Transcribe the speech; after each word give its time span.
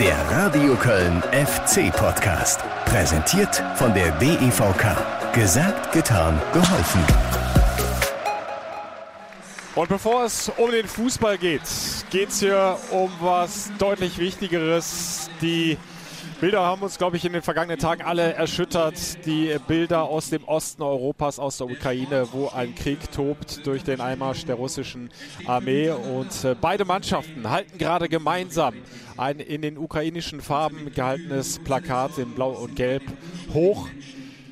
Der 0.00 0.16
Radio 0.30 0.76
Köln 0.76 1.24
FC 1.32 1.90
Podcast. 1.92 2.60
Präsentiert 2.84 3.60
von 3.74 3.92
der 3.94 4.12
DEVK. 4.12 5.32
Gesagt, 5.32 5.90
getan, 5.90 6.40
geholfen. 6.52 7.00
Und 9.74 9.88
bevor 9.88 10.24
es 10.24 10.52
um 10.56 10.70
den 10.70 10.86
Fußball 10.86 11.36
geht, 11.36 11.62
geht 12.10 12.28
es 12.28 12.38
hier 12.38 12.78
um 12.92 13.10
was 13.18 13.72
deutlich 13.78 14.18
Wichtigeres. 14.18 15.30
Die 15.40 15.76
Bilder 16.40 16.60
haben 16.60 16.82
uns, 16.82 16.98
glaube 16.98 17.16
ich, 17.16 17.24
in 17.24 17.32
den 17.32 17.42
vergangenen 17.42 17.80
Tagen 17.80 18.02
alle 18.02 18.32
erschüttert. 18.32 18.94
Die 19.26 19.56
Bilder 19.66 20.04
aus 20.04 20.30
dem 20.30 20.44
Osten 20.44 20.82
Europas, 20.82 21.40
aus 21.40 21.58
der 21.58 21.66
Ukraine, 21.66 22.28
wo 22.30 22.48
ein 22.48 22.76
Krieg 22.76 23.10
tobt 23.10 23.66
durch 23.66 23.82
den 23.82 24.00
Einmarsch 24.00 24.44
der 24.44 24.54
russischen 24.54 25.10
Armee. 25.46 25.90
Und 25.90 26.44
äh, 26.44 26.54
beide 26.60 26.84
Mannschaften 26.84 27.50
halten 27.50 27.76
gerade 27.76 28.08
gemeinsam 28.08 28.74
ein 29.16 29.40
in 29.40 29.62
den 29.62 29.76
ukrainischen 29.76 30.40
Farben 30.40 30.92
gehaltenes 30.94 31.58
Plakat 31.58 32.18
in 32.18 32.30
Blau 32.30 32.52
und 32.52 32.76
Gelb 32.76 33.02
hoch. 33.52 33.88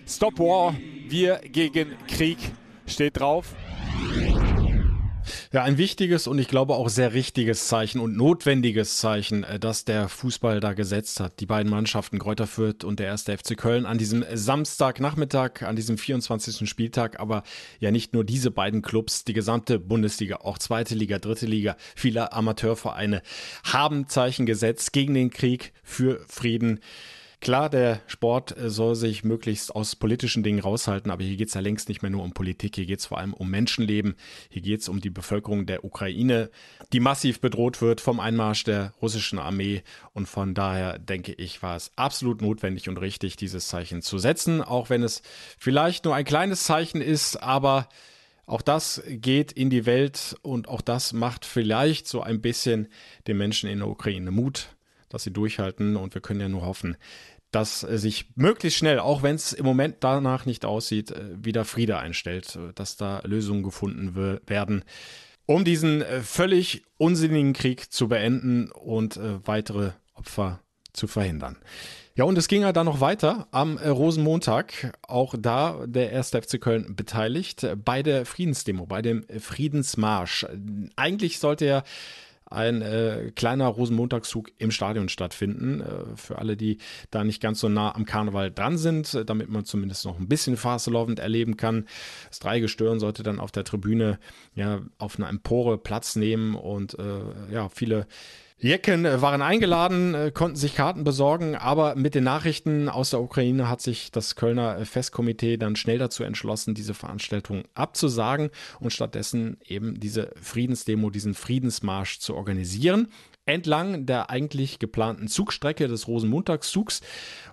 Stop 0.08 0.40
War, 0.40 0.74
wir 1.08 1.40
gegen 1.44 1.94
Krieg 2.08 2.38
steht 2.86 3.20
drauf. 3.20 3.54
Ja, 5.52 5.62
ein 5.62 5.78
wichtiges 5.78 6.26
und 6.26 6.38
ich 6.38 6.48
glaube 6.48 6.74
auch 6.74 6.88
sehr 6.88 7.12
richtiges 7.12 7.68
Zeichen 7.68 8.00
und 8.00 8.16
notwendiges 8.16 8.98
Zeichen, 8.98 9.44
äh, 9.44 9.58
das 9.58 9.84
der 9.84 10.08
Fußball 10.08 10.60
da 10.60 10.72
gesetzt 10.72 11.20
hat. 11.20 11.40
Die 11.40 11.46
beiden 11.46 11.70
Mannschaften 11.70 12.18
Kräuter 12.18 12.46
Fürth 12.46 12.84
und 12.84 12.98
der 13.00 13.06
erste 13.06 13.36
FC 13.36 13.56
Köln 13.56 13.86
an 13.86 13.98
diesem 13.98 14.24
Samstagnachmittag, 14.32 15.62
an 15.62 15.76
diesem 15.76 15.98
24. 15.98 16.68
Spieltag, 16.68 17.20
aber 17.20 17.42
ja 17.80 17.90
nicht 17.90 18.12
nur 18.12 18.24
diese 18.24 18.50
beiden 18.50 18.82
Clubs, 18.82 19.24
die 19.24 19.32
gesamte 19.32 19.78
Bundesliga, 19.78 20.36
auch 20.36 20.58
zweite 20.58 20.94
Liga, 20.94 21.18
dritte 21.18 21.46
Liga, 21.46 21.76
viele 21.94 22.32
Amateurvereine 22.32 23.22
haben 23.64 24.08
Zeichen 24.08 24.46
gesetzt 24.46 24.92
gegen 24.92 25.14
den 25.14 25.30
Krieg, 25.30 25.72
für 25.82 26.20
Frieden. 26.28 26.80
Klar, 27.40 27.68
der 27.68 28.00
Sport 28.06 28.56
äh, 28.56 28.70
soll 28.70 28.94
sich 28.94 29.22
möglichst 29.22 29.74
aus 29.74 29.94
politischen 29.94 30.42
Dingen 30.42 30.58
raushalten, 30.58 31.10
aber 31.10 31.22
hier 31.22 31.36
geht 31.36 31.48
es 31.48 31.54
ja 31.54 31.60
längst 31.60 31.88
nicht 31.88 32.02
mehr 32.02 32.10
nur 32.10 32.24
um 32.24 32.32
Politik, 32.32 32.76
hier 32.76 32.86
geht 32.86 33.00
es 33.00 33.06
vor 33.06 33.18
allem 33.18 33.34
um 33.34 33.50
Menschenleben, 33.50 34.16
hier 34.48 34.62
geht 34.62 34.80
es 34.80 34.88
um 34.88 35.00
die 35.00 35.10
Bevölkerung 35.10 35.66
der 35.66 35.84
Ukraine, 35.84 36.50
die 36.92 37.00
massiv 37.00 37.40
bedroht 37.40 37.82
wird 37.82 38.00
vom 38.00 38.20
Einmarsch 38.20 38.64
der 38.64 38.94
russischen 39.02 39.38
Armee. 39.38 39.82
Und 40.14 40.28
von 40.28 40.54
daher 40.54 40.98
denke 40.98 41.32
ich, 41.32 41.62
war 41.62 41.76
es 41.76 41.92
absolut 41.96 42.40
notwendig 42.40 42.88
und 42.88 42.98
richtig, 42.98 43.36
dieses 43.36 43.68
Zeichen 43.68 44.00
zu 44.00 44.18
setzen, 44.18 44.62
auch 44.62 44.88
wenn 44.88 45.02
es 45.02 45.22
vielleicht 45.58 46.06
nur 46.06 46.14
ein 46.14 46.24
kleines 46.24 46.64
Zeichen 46.64 47.02
ist, 47.02 47.42
aber 47.42 47.88
auch 48.46 48.62
das 48.62 49.02
geht 49.06 49.52
in 49.52 49.70
die 49.70 49.86
Welt 49.86 50.36
und 50.42 50.68
auch 50.68 50.80
das 50.80 51.12
macht 51.12 51.44
vielleicht 51.44 52.06
so 52.06 52.22
ein 52.22 52.40
bisschen 52.40 52.88
den 53.26 53.36
Menschen 53.36 53.68
in 53.68 53.80
der 53.80 53.88
Ukraine 53.88 54.30
Mut 54.30 54.75
dass 55.08 55.24
sie 55.24 55.32
durchhalten 55.32 55.96
und 55.96 56.14
wir 56.14 56.22
können 56.22 56.40
ja 56.40 56.48
nur 56.48 56.62
hoffen, 56.62 56.96
dass 57.56 57.80
sich 57.80 58.26
möglichst 58.34 58.78
schnell, 58.78 58.98
auch 58.98 59.22
wenn 59.22 59.34
es 59.34 59.52
im 59.52 59.64
Moment 59.64 59.96
danach 60.00 60.46
nicht 60.46 60.64
aussieht, 60.64 61.12
äh, 61.12 61.42
wieder 61.42 61.64
Friede 61.64 61.98
einstellt, 61.98 62.56
äh, 62.56 62.72
dass 62.74 62.96
da 62.96 63.22
Lösungen 63.24 63.62
gefunden 63.62 64.40
werden, 64.46 64.84
um 65.46 65.64
diesen 65.64 66.02
äh, 66.02 66.20
völlig 66.20 66.82
unsinnigen 66.98 67.54
Krieg 67.54 67.92
zu 67.92 68.08
beenden 68.08 68.70
und 68.70 69.18
weitere 69.44 69.92
Opfer 70.14 70.60
zu 70.92 71.06
verhindern. 71.06 71.56
Ja, 72.14 72.24
und 72.24 72.38
es 72.38 72.48
ging 72.48 72.62
ja 72.62 72.72
dann 72.72 72.86
noch 72.86 73.00
weiter 73.00 73.46
am 73.50 73.76
Rosenmontag. 73.76 74.98
Auch 75.06 75.34
da 75.38 75.84
der 75.86 76.10
erste 76.10 76.40
FC 76.40 76.58
Köln 76.58 76.96
beteiligt 76.96 77.66
bei 77.84 78.02
der 78.02 78.24
Friedensdemo, 78.24 78.86
bei 78.86 79.02
dem 79.02 79.26
Friedensmarsch. 79.38 80.46
Eigentlich 80.96 81.38
sollte 81.38 81.66
ja 81.66 81.82
ein 82.48 82.80
äh, 82.80 83.32
kleiner 83.34 83.66
Rosenmontagszug 83.66 84.50
im 84.58 84.70
Stadion 84.70 85.08
stattfinden. 85.08 85.80
Äh, 85.80 86.16
für 86.16 86.38
alle, 86.38 86.56
die 86.56 86.78
da 87.10 87.24
nicht 87.24 87.42
ganz 87.42 87.60
so 87.60 87.68
nah 87.68 87.94
am 87.94 88.04
Karneval 88.04 88.52
dran 88.52 88.78
sind, 88.78 89.12
äh, 89.14 89.24
damit 89.24 89.48
man 89.48 89.64
zumindest 89.64 90.04
noch 90.04 90.18
ein 90.18 90.28
bisschen 90.28 90.56
Fastelovend 90.56 91.18
erleben 91.18 91.56
kann. 91.56 91.86
Das 92.28 92.38
Dreigestirn 92.38 93.00
sollte 93.00 93.22
dann 93.22 93.40
auf 93.40 93.50
der 93.50 93.64
Tribüne 93.64 94.18
ja 94.54 94.80
auf 94.98 95.18
einer 95.18 95.28
Empore 95.28 95.76
Platz 95.78 96.16
nehmen 96.16 96.54
und 96.54 96.98
äh, 96.98 97.52
ja, 97.52 97.68
viele 97.68 98.06
Jecken 98.58 99.04
äh, 99.04 99.20
waren 99.20 99.42
eingeladen, 99.42 100.14
äh, 100.14 100.30
konnten 100.32 100.56
sich 100.56 100.74
Karten 100.74 101.04
besorgen, 101.04 101.56
aber 101.56 101.94
mit 101.94 102.14
den 102.14 102.24
Nachrichten 102.24 102.88
aus 102.88 103.10
der 103.10 103.20
Ukraine 103.20 103.68
hat 103.68 103.82
sich 103.82 104.10
das 104.10 104.34
Kölner 104.34 104.78
äh, 104.78 104.84
Festkomitee 104.86 105.58
dann 105.58 105.76
schnell 105.76 105.98
dazu 105.98 106.24
entschlossen, 106.24 106.74
diese 106.74 106.94
Veranstaltung 106.94 107.64
abzusagen 107.74 108.50
und 108.80 108.92
stattdessen 108.92 109.58
eben 109.66 110.00
diese 110.00 110.32
Friedensdemo, 110.40 111.10
diesen 111.10 111.34
Friedensmarsch 111.34 112.18
zu 112.18 112.34
organisieren 112.34 113.08
entlang 113.48 114.06
der 114.06 114.28
eigentlich 114.28 114.80
geplanten 114.80 115.28
Zugstrecke 115.28 115.86
des 115.86 116.08
Rosenmontagszugs. 116.08 117.00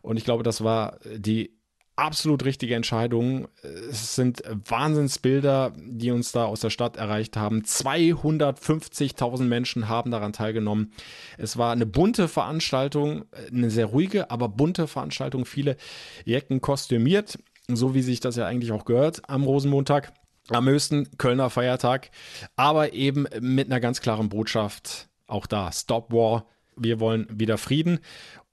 Und 0.02 0.18
ich 0.18 0.26
glaube, 0.26 0.42
das 0.42 0.64
war 0.64 0.98
die 1.06 1.56
absolut 1.96 2.46
richtige 2.46 2.76
Entscheidung. 2.76 3.48
Es 3.90 4.16
sind 4.16 4.44
Wahnsinnsbilder, 4.48 5.74
die 5.78 6.12
uns 6.12 6.32
da 6.32 6.46
aus 6.46 6.62
der 6.62 6.70
Stadt 6.70 6.98
erreicht 6.98 7.38
haben. 7.38 7.62
250.000 7.62 9.44
Menschen 9.44 9.90
haben 9.90 10.12
daran 10.12 10.34
teilgenommen. 10.34 10.92
Es 11.38 11.58
war 11.58 11.72
eine 11.72 11.86
bunte 11.86 12.28
Veranstaltung, 12.28 13.26
eine 13.52 13.70
sehr 13.70 13.88
ruhige, 13.88 14.32
aber 14.32 14.50
bunte 14.50 14.88
Veranstaltung. 14.88 15.46
Viele 15.46 15.78
Jecken 16.26 16.62
kostümiert, 16.62 17.38
so 17.68 17.94
wie 17.94 18.02
sich 18.02 18.20
das 18.20 18.36
ja 18.36 18.46
eigentlich 18.46 18.72
auch 18.72 18.86
gehört 18.86 19.22
am 19.30 19.44
Rosenmontag, 19.44 20.14
am 20.50 20.68
höchsten 20.68 21.18
Kölner 21.18 21.50
Feiertag, 21.50 22.12
aber 22.56 22.94
eben 22.94 23.28
mit 23.40 23.68
einer 23.68 23.80
ganz 23.80 24.02
klaren 24.02 24.30
Botschaft. 24.30 25.08
Auch 25.28 25.48
da, 25.48 25.72
Stop 25.72 26.12
War, 26.12 26.46
wir 26.76 27.00
wollen 27.00 27.28
wieder 27.30 27.58
Frieden. 27.58 28.00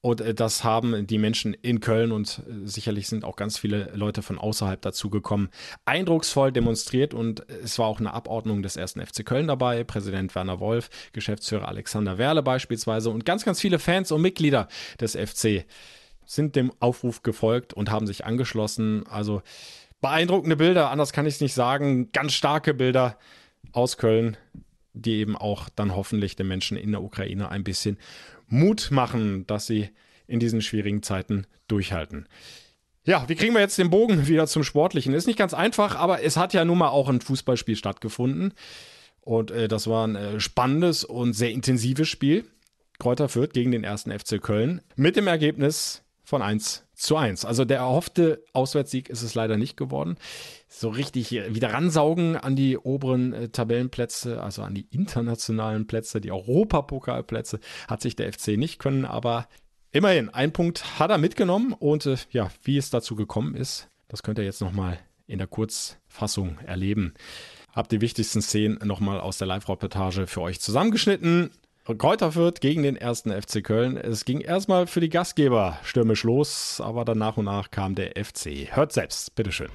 Und 0.03 0.21
äh, 0.21 0.35
das 0.35 0.65
haben 0.65 1.07
die 1.07 1.19
Menschen 1.19 1.55
in 1.55 1.81
Köln 1.81 2.13
und 2.13 2.43
äh, 2.49 2.67
sicherlich 2.67 3.09
sind 3.09 3.25
auch 3.25 3.37
ganz 3.37 3.59
viele 3.59 3.91
Leute 3.95 4.23
von 4.23 4.39
außerhalb 4.39 4.81
dazu 4.81 5.11
gekommen, 5.11 5.51
eindrucksvoll 5.85 6.53
demonstriert. 6.53 7.15
Und 7.15 7.49
es 7.49 7.79
war 7.79 7.87
auch 7.87 8.01
eine 8.01 8.15
Abordnung 8.15 8.63
des 8.63 8.77
ersten 8.77 9.05
FC 9.05 9.25
Köln 9.25 9.47
dabei. 9.47 9.85
Präsident 9.85 10.35
Werner 10.35 10.61
Wolf, 10.61 10.91
Geschäftsführer 11.13 11.69
Alexander 11.69 12.19
Werle 12.19 12.43
beispielsweise 12.43 13.11
und 13.11 13.25
ganz, 13.25 13.45
ganz 13.45 13.61
viele 13.61 13.79
Fans 13.79 14.11
und 14.13 14.23
Mitglieder 14.23 14.69
des 15.01 15.17
FC 15.17 15.65
sind 16.25 16.55
dem 16.55 16.73
Aufruf 16.79 17.23
gefolgt 17.23 17.75
und 17.75 17.91
haben 17.91 18.07
sich 18.07 18.25
angeschlossen. 18.25 19.05
Also 19.09 19.43
beeindruckende 20.01 20.57
Bilder, 20.57 20.91
anders 20.91 21.13
kann 21.13 21.27
ich 21.27 21.35
es 21.35 21.41
nicht 21.41 21.55
sagen. 21.55 22.13
Ganz 22.13 22.33
starke 22.33 22.73
Bilder 22.73 23.19
aus 23.73 23.97
Köln, 23.97 24.37
die 25.01 25.17
eben 25.17 25.37
auch 25.37 25.69
dann 25.69 25.97
hoffentlich 25.97 26.37
den 26.37 26.49
Menschen 26.49 26.77
in 26.77 26.93
der 26.93 27.03
Ukraine 27.03 27.51
ein 27.51 27.65
bisschen 27.65 27.99
Mut 28.47 28.91
machen, 28.91 29.47
dass 29.47 29.67
sie 29.67 29.91
in 30.27 30.41
diesen 30.41 30.63
schwierigen 30.63 31.03
Zeiten 31.03 31.47
durchhalten. 31.69 32.27
Ja, 33.05 33.29
wie 33.29 33.35
kriegen 33.35 33.55
wir 33.55 33.61
jetzt 33.61 33.79
den 33.79 33.91
Bogen 33.91 34.29
wieder 34.29 34.47
zum 34.47 34.63
Sportlichen? 34.63 35.15
Ist 35.15 35.27
nicht 35.27 35.39
ganz 35.39 35.55
einfach, 35.55 35.97
aber 35.97 36.23
es 36.23 36.37
hat 36.37 36.53
ja 36.53 36.65
nun 36.65 36.79
mal 36.79 36.89
auch 36.89 37.09
ein 37.09 37.21
Fußballspiel 37.21 37.77
stattgefunden. 37.77 38.53
Und 39.23 39.51
äh, 39.51 39.69
das 39.69 39.87
war 39.87 40.07
ein 40.07 40.17
äh, 40.17 40.41
spannendes 40.41 41.05
und 41.05 41.33
sehr 41.33 41.51
intensives 41.51 42.09
Spiel. 42.09 42.45
Kräuter 42.99 43.29
Fürth 43.29 43.53
gegen 43.53 43.71
den 43.71 43.85
ersten 43.85 44.17
FC 44.17 44.41
Köln 44.41 44.83
mit 44.95 45.17
dem 45.17 45.27
Ergebnis 45.27 46.03
von 46.31 46.43
1 46.43 46.87
zu 46.95 47.17
1. 47.17 47.45
Also 47.45 47.65
der 47.65 47.79
erhoffte 47.79 48.45
Auswärtssieg 48.53 49.09
ist 49.09 49.23
es 49.23 49.35
leider 49.35 49.57
nicht 49.57 49.77
geworden. 49.77 50.17
So 50.69 50.89
richtig 50.89 51.33
wieder 51.33 51.73
ransaugen 51.73 52.37
an 52.37 52.55
die 52.55 52.79
oberen 52.79 53.33
äh, 53.33 53.49
Tabellenplätze, 53.49 54.41
also 54.41 54.63
an 54.63 54.75
die 54.75 54.87
internationalen 54.91 55.89
Plätze, 55.89 56.21
die 56.21 56.31
Europapokalplätze, 56.31 57.59
hat 57.89 58.01
sich 58.01 58.15
der 58.15 58.33
FC 58.33 58.57
nicht 58.57 58.79
können, 58.79 59.05
aber 59.05 59.49
immerhin, 59.91 60.29
ein 60.29 60.53
Punkt 60.53 61.01
hat 61.01 61.11
er 61.11 61.19
mitgenommen 61.19 61.73
und 61.73 62.07
äh, 62.07 62.17
ja, 62.31 62.49
wie 62.63 62.77
es 62.77 62.91
dazu 62.91 63.17
gekommen 63.17 63.57
ist, 63.57 63.89
das 64.07 64.23
könnt 64.23 64.39
ihr 64.39 64.45
jetzt 64.45 64.61
nochmal 64.61 65.01
in 65.27 65.39
der 65.39 65.49
Kurzfassung 65.49 66.59
erleben. 66.65 67.15
Hab 67.73 67.89
die 67.89 68.01
wichtigsten 68.01 68.41
Szenen 68.41 68.79
nochmal 68.85 69.21
aus 69.21 69.39
der 69.39 69.49
Live-Reportage 69.49 70.29
für 70.29 70.43
euch 70.43 70.61
zusammengeschnitten. 70.61 71.51
Kräuter 71.97 72.33
Fürth 72.33 72.61
gegen 72.61 72.83
den 72.83 72.97
ersten 72.97 73.31
FC 73.31 73.63
Köln. 73.63 73.97
Es 73.97 74.25
ging 74.25 74.41
erstmal 74.41 74.87
für 74.87 75.01
die 75.01 75.09
Gastgeber 75.09 75.79
stürmisch 75.83 76.25
los, 76.25 76.81
aber 76.85 77.05
dann 77.05 77.19
nach 77.19 77.37
und 77.37 77.47
nach 77.47 77.71
kam 77.71 77.95
der 77.95 78.13
FC. 78.23 78.75
Hört 78.75 78.93
selbst, 78.93 79.35
bitteschön. 79.35 79.69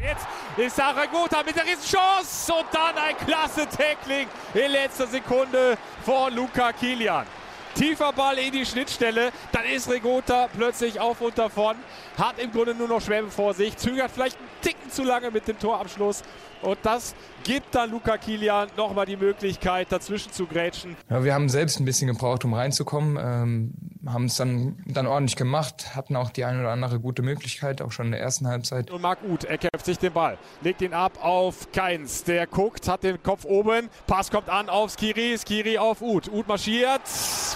Jetzt 0.00 0.26
ist 0.56 0.76
Saragota 0.76 1.42
mit 1.44 1.56
der 1.56 1.64
Riesenchance 1.64 2.52
und 2.52 2.66
dann 2.72 2.96
ein 2.96 3.16
klasse 3.26 3.66
Tackling 3.68 4.26
in 4.54 4.70
letzter 4.70 5.06
Sekunde 5.06 5.76
von 6.04 6.34
Luca 6.34 6.72
Kilian. 6.72 7.26
Tiefer 7.74 8.12
Ball 8.12 8.38
in 8.38 8.52
die 8.52 8.66
Schnittstelle, 8.66 9.30
dann 9.52 9.64
ist 9.64 9.90
Regota 9.90 10.48
plötzlich 10.56 11.00
auf 11.00 11.20
und 11.20 11.36
davon, 11.38 11.76
hat 12.16 12.38
im 12.38 12.50
Grunde 12.52 12.74
nur 12.74 12.88
noch 12.88 13.00
Schwämme 13.00 13.30
vor 13.30 13.54
sich, 13.54 13.76
zögert 13.76 14.10
vielleicht 14.10 14.38
einen 14.38 14.48
Ticken 14.62 14.90
zu 14.90 15.04
lange 15.04 15.30
mit 15.30 15.46
dem 15.46 15.58
Torabschluss 15.58 16.22
und 16.62 16.78
das 16.82 17.14
gibt 17.44 17.74
dann 17.74 17.90
Luca 17.90 18.16
Kilian 18.18 18.68
nochmal 18.76 19.06
die 19.06 19.16
Möglichkeit, 19.16 19.90
dazwischen 19.90 20.32
zu 20.32 20.46
grätschen. 20.46 20.96
Ja, 21.08 21.22
wir 21.22 21.34
haben 21.34 21.48
selbst 21.48 21.78
ein 21.80 21.84
bisschen 21.84 22.08
gebraucht, 22.08 22.44
um 22.44 22.54
reinzukommen. 22.54 23.16
Ähm, 23.20 23.74
haben 24.12 24.26
es 24.26 24.36
dann, 24.36 24.76
dann 24.86 25.06
ordentlich 25.06 25.36
gemacht, 25.36 25.94
hatten 25.94 26.16
auch 26.16 26.30
die 26.30 26.44
eine 26.44 26.60
oder 26.60 26.70
andere 26.70 27.00
gute 27.00 27.22
Möglichkeit, 27.22 27.82
auch 27.82 27.92
schon 27.92 28.06
in 28.06 28.12
der 28.12 28.20
ersten 28.20 28.46
Halbzeit. 28.46 28.90
Und 28.90 29.02
Marc 29.02 29.18
Uth, 29.22 29.44
er 29.44 29.58
kämpft 29.58 29.86
sich 29.86 29.98
den 29.98 30.12
Ball, 30.12 30.38
legt 30.62 30.82
ihn 30.82 30.94
ab 30.94 31.12
auf 31.22 31.70
Keins, 31.72 32.24
der 32.24 32.46
guckt, 32.46 32.88
hat 32.88 33.02
den 33.02 33.22
Kopf 33.22 33.44
oben, 33.44 33.88
Pass 34.06 34.30
kommt 34.30 34.48
an 34.48 34.68
auf 34.68 34.92
Skiri, 34.92 35.36
Skiri 35.38 35.78
auf 35.78 36.00
Uth, 36.02 36.28
Uth 36.28 36.48
marschiert, 36.48 37.02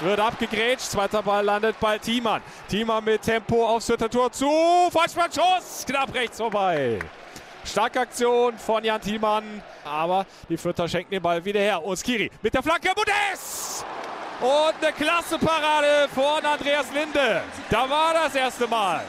wird 0.02 0.20
abgegrätscht, 0.20 0.90
zweiter 0.90 1.22
Ball 1.22 1.44
landet 1.44 1.78
bei 1.80 1.98
Thiemann, 1.98 2.42
Thiemann 2.68 3.04
mit 3.04 3.22
Tempo 3.22 3.66
aufs 3.66 3.86
vierte 3.86 4.08
Tor 4.08 4.32
zu, 4.32 4.50
Vollspannschuss, 4.90 5.84
knapp 5.86 6.14
rechts 6.14 6.38
vorbei. 6.38 6.98
Starke 7.64 8.00
Aktion 8.00 8.58
von 8.58 8.82
Jan 8.82 9.00
Thiemann, 9.00 9.62
aber 9.84 10.26
die 10.48 10.56
Vierter 10.56 10.88
schenken 10.88 11.12
den 11.12 11.22
Ball 11.22 11.44
wieder 11.44 11.60
her. 11.60 11.82
Und 11.82 11.96
Skiri 11.96 12.30
mit 12.42 12.52
der 12.52 12.62
Flanke, 12.62 12.88
Modest! 12.96 13.84
Und 14.42 14.74
eine 14.82 14.92
klasse 14.92 15.38
Parade 15.38 16.08
von 16.12 16.44
Andreas 16.44 16.86
Linde. 16.92 17.42
Da 17.70 17.88
war 17.88 18.12
das 18.12 18.34
erste 18.34 18.66
Mal. 18.66 19.04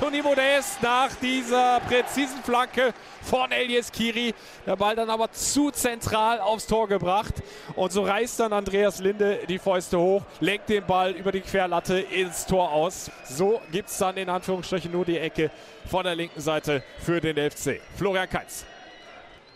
Toni 0.00 0.22
Modest 0.22 0.82
nach 0.82 1.14
dieser 1.16 1.78
präzisen 1.80 2.42
Flanke 2.42 2.94
von 3.20 3.52
Elias 3.52 3.92
Kiri. 3.92 4.34
Der 4.64 4.76
Ball 4.76 4.96
dann 4.96 5.10
aber 5.10 5.30
zu 5.30 5.70
zentral 5.70 6.40
aufs 6.40 6.66
Tor 6.66 6.88
gebracht. 6.88 7.34
Und 7.76 7.92
so 7.92 8.02
reißt 8.02 8.40
dann 8.40 8.54
Andreas 8.54 8.98
Linde 8.98 9.40
die 9.46 9.58
Fäuste 9.58 9.98
hoch, 9.98 10.22
lenkt 10.40 10.70
den 10.70 10.86
Ball 10.86 11.10
über 11.10 11.32
die 11.32 11.42
Querlatte 11.42 12.00
ins 12.00 12.46
Tor 12.46 12.72
aus. 12.72 13.10
So 13.24 13.60
gibt 13.70 13.90
es 13.90 13.98
dann 13.98 14.16
in 14.16 14.30
Anführungsstrichen 14.30 14.90
nur 14.90 15.04
die 15.04 15.18
Ecke 15.18 15.50
von 15.90 16.04
der 16.04 16.14
linken 16.14 16.40
Seite 16.40 16.82
für 17.04 17.20
den 17.20 17.36
FC. 17.36 17.78
Florian 17.98 18.30
Keitz. 18.30 18.64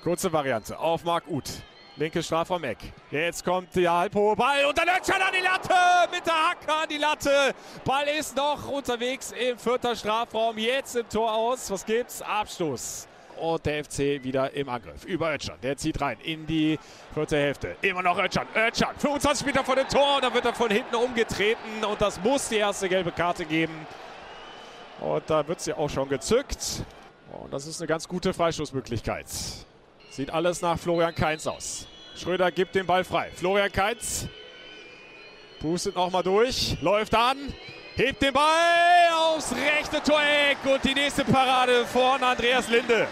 Kurze 0.03 0.31
Variante 0.31 0.79
auf 0.79 1.05
Marc 1.05 1.27
Uth. 1.27 1.63
Linke 1.99 2.23
Strafraum-Eck. 2.23 2.77
Jetzt 3.11 3.43
kommt 3.43 3.75
der 3.75 3.91
halbhohe 3.91 4.37
Ball 4.37 4.67
und 4.67 4.77
dann 4.77 4.87
Ötschan 4.87 5.21
an 5.21 5.33
die 5.33 5.43
Latte 5.43 5.75
mit 6.13 6.27
der 6.27 6.35
Hacke 6.35 6.71
an 6.71 6.89
die 6.91 6.99
Latte. 6.99 7.55
Ball 7.87 8.07
ist 8.19 8.37
noch 8.37 8.69
unterwegs 8.69 9.33
im 9.33 9.59
vierter 9.59 9.97
Strafraum. 9.97 10.59
Jetzt 10.59 10.95
im 10.97 11.09
Tor 11.09 11.33
aus. 11.33 11.71
Was 11.71 11.87
gibt's? 11.87 12.21
Abstoß. 12.21 13.09
Und 13.41 13.65
der 13.65 13.83
FC 13.83 14.23
wieder 14.23 14.53
im 14.53 14.69
Angriff. 14.69 15.05
Über 15.07 15.33
Ötschan. 15.33 15.57
Der 15.63 15.75
zieht 15.79 15.99
rein 15.99 16.19
in 16.23 16.47
die 16.47 16.79
vierte 17.15 17.39
Hälfte. 17.39 17.77
Immer 17.81 18.03
noch 18.03 18.19
Ötschan. 18.19 18.47
Ötschan. 18.55 18.95
25 18.99 19.47
Meter 19.47 19.65
vor 19.65 19.77
dem 19.77 19.89
Tor. 19.89 20.17
Und 20.17 20.25
dann 20.25 20.35
wird 20.35 20.45
er 20.45 20.53
von 20.55 20.71
hinten 20.71 20.97
umgetreten. 20.97 21.83
Und 21.83 22.01
das 22.01 22.21
muss 22.21 22.51
die 22.51 22.57
erste 22.57 22.91
gelbe 22.91 23.11
Karte 23.11 23.47
geben. 23.47 23.87
Und 25.01 25.23
da 25.29 25.49
wird 25.49 25.63
sie 25.63 25.73
auch 25.73 25.89
schon 25.89 26.11
gezückt. 26.11 26.83
Und 27.43 27.55
das 27.55 27.67
ist 27.67 27.81
eine 27.81 27.89
ganz 27.89 28.07
gute 28.07 28.35
Freistoßmöglichkeit. 28.35 29.27
Sieht 30.17 30.31
alles 30.31 30.63
nach 30.63 30.79
Florian 30.79 31.15
Kainz 31.15 31.47
aus. 31.47 31.87
Schröder 32.17 32.51
gibt 32.51 32.75
den 32.75 32.87
Ball 32.87 33.05
frei. 33.05 33.31
Florian 33.37 33.71
Kainz 33.71 34.27
pustet 35.61 35.95
nochmal 35.95 36.23
durch, 36.23 36.75
läuft 36.81 37.15
an, 37.15 37.37
hebt 37.97 38.23
den 38.23 38.33
Ball 38.33 39.11
aufs 39.13 39.53
rechte 39.53 40.03
Toreck 40.03 40.57
und 40.65 40.83
die 40.83 40.95
nächste 40.95 41.23
Parade 41.23 41.85
von 41.85 42.23
Andreas 42.23 42.67
Linde. 42.71 43.07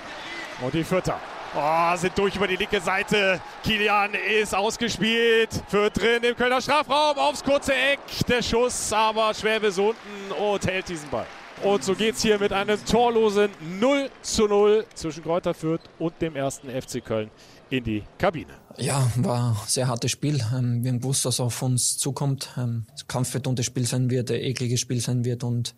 Und 0.62 0.72
die 0.72 0.82
Vierter. 0.82 1.20
Oh, 1.54 1.94
sind 1.94 2.16
durch 2.16 2.36
über 2.36 2.48
die 2.48 2.56
linke 2.56 2.80
Seite. 2.80 3.38
Kilian 3.62 4.14
ist 4.14 4.54
ausgespielt. 4.54 5.50
Führt 5.68 6.00
drin 6.00 6.22
im 6.22 6.34
Kölner 6.34 6.62
Strafraum 6.62 7.18
aufs 7.18 7.44
kurze 7.44 7.74
Eck. 7.74 8.00
Der 8.26 8.40
Schuss, 8.40 8.90
aber 8.94 9.34
Schwäbe 9.34 9.66
ist 9.66 9.78
unten 9.78 10.32
und 10.38 10.66
hält 10.66 10.88
diesen 10.88 11.10
Ball. 11.10 11.26
Und 11.64 11.82
so 11.82 11.94
geht 11.94 12.14
es 12.14 12.20
hier 12.22 12.38
mit 12.38 12.52
einem 12.52 12.78
torlosen 12.84 13.48
0 13.80 14.10
zu 14.20 14.46
0 14.46 14.84
zwischen 14.94 15.22
Kräuter 15.22 15.54
Fürth 15.54 15.80
und 15.98 16.12
dem 16.20 16.36
ersten 16.36 16.68
FC 16.68 17.02
Köln 17.02 17.30
in 17.70 17.82
die 17.82 18.02
Kabine. 18.18 18.52
Ja, 18.76 19.10
war 19.16 19.52
ein 19.52 19.56
sehr 19.66 19.88
hartes 19.88 20.10
Spiel. 20.10 20.42
Ähm, 20.54 20.84
wir 20.84 20.92
haben 20.92 21.00
gewusst, 21.00 21.24
dass 21.24 21.40
auf 21.40 21.62
uns 21.62 21.96
zukommt. 21.96 22.50
Ähm, 22.58 22.84
kampfbetontes 23.08 23.64
Spiel 23.64 23.86
sein 23.86 24.10
wird, 24.10 24.30
ein 24.30 24.40
ekliges 24.40 24.80
Spiel 24.80 25.00
sein 25.00 25.24
wird 25.24 25.42
und 25.42 25.74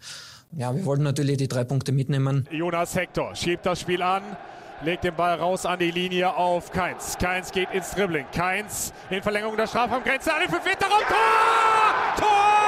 ja, 0.51 0.75
wir 0.75 0.85
wollten 0.85 1.05
natürlich 1.05 1.37
die 1.37 1.49
drei 1.49 1.63
Punkte 1.63 1.93
mitnehmen. 1.93 2.49
Jonas 2.51 2.97
Hector 2.97 3.37
schiebt 3.37 3.65
das 3.65 3.81
Spiel 3.81 4.03
an, 4.03 4.23
legt 4.83 5.05
den 5.05 5.15
Ball 5.15 5.39
raus 5.39 5.67
an 5.67 5.79
die 5.79 5.93
Linie 5.93 6.35
auf 6.35 6.73
Keins. 6.73 7.17
Keins 7.17 7.53
geht 7.53 7.71
ins 7.73 7.93
Dribbling. 7.93 8.27
Keins 8.33 8.93
in 9.09 9.23
Verlängerung 9.23 9.57
der 9.57 9.69
Strafraumgrenze 9.69 10.31
den 10.41 10.51
5 10.51 10.65
Meter 10.65 10.87
Raum. 10.87 11.03
Tor! 11.09 12.27
Tor! 12.27 12.66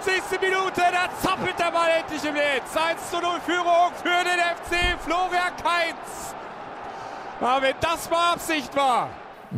53. 0.00 0.40
Minute, 0.40 0.80
da 0.92 1.10
zappelt 1.20 1.58
der 1.58 1.70
Ball 1.70 1.90
endlich 2.00 2.24
im 2.24 2.34
Netz. 2.34 2.74
1 2.74 3.10
zu 3.10 3.16
0 3.16 3.40
Führung 3.44 3.92
für 4.02 4.24
den 4.24 4.40
FC 4.56 4.98
Florian 5.04 5.54
Keins. 5.62 6.34
Aber 7.40 7.62
wenn 7.62 7.74
das 7.80 8.08
mal 8.08 8.32
Absicht 8.32 8.74
war. 8.74 9.10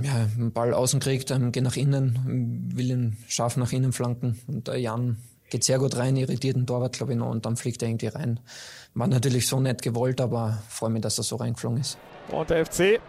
Ja, 0.03 0.27
Ball 0.37 0.75
außen 0.75 1.01
kriegt, 1.01 1.31
ähm, 1.31 1.53
geht 1.53 1.63
nach 1.63 1.77
innen, 1.77 2.71
will 2.75 2.91
ihn 2.91 3.17
scharf 3.29 3.57
nach 3.57 3.73
innen 3.73 3.93
flanken. 3.93 4.41
Und 4.49 4.67
der 4.67 4.79
Jan 4.79 5.19
geht 5.51 5.65
sehr 5.65 5.79
gut 5.79 5.97
rein, 5.97 6.17
irritiert 6.17 6.57
den 6.57 6.67
Torwart, 6.67 6.95
glaube 6.95 7.13
ich, 7.13 7.19
noch, 7.19 7.31
und 7.31 7.47
dann 7.47 7.57
fliegt 7.57 7.83
er 7.83 7.89
irgendwie 7.89 8.07
rein. 8.09 8.41
War 8.95 9.07
natürlich 9.07 9.47
so 9.47 9.61
nett 9.61 9.83
gewollt, 9.83 10.21
aber 10.21 10.59
freue 10.69 10.91
mich, 10.91 11.03
dass 11.03 11.19
er 11.19 11.25
so 11.25 11.37
reingeflogen 11.37 11.81
ist. 11.81 11.99
Und 12.31 12.51
der 12.51 12.67
FC 12.67 13.01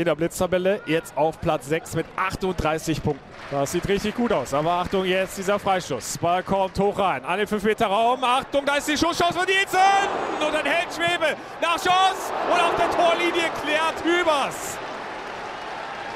in 0.00 0.06
der 0.06 0.14
Blitztabelle. 0.14 0.80
Jetzt 0.86 1.16
auf 1.16 1.40
Platz 1.40 1.68
6 1.68 1.94
mit 1.94 2.06
38 2.16 3.02
Punkten. 3.02 3.22
Das 3.50 3.72
sieht 3.72 3.86
richtig 3.86 4.14
gut 4.14 4.32
aus. 4.32 4.54
Aber 4.54 4.72
Achtung, 4.72 5.04
jetzt 5.04 5.36
dieser 5.36 5.58
Freistoß. 5.58 6.18
Ball 6.18 6.42
kommt 6.42 6.78
hoch 6.78 6.98
rein. 6.98 7.24
An 7.24 7.38
den 7.38 7.46
5-Meter-Raum. 7.46 8.24
Achtung, 8.24 8.64
da 8.64 8.76
ist 8.76 8.88
die 8.88 8.96
Schusschance 8.96 9.38
von 9.38 9.46
Jensen. 9.46 9.78
Und 10.46 10.54
dann 10.54 10.64
hält 10.64 10.88
Schwebe 10.94 11.36
nach 11.60 11.76
Chance. 11.76 12.32
Und 12.50 12.60
auf 12.60 12.76
der 12.76 12.90
Torlinie 12.90 13.50
klärt 13.62 14.02
Hübers. 14.02 14.78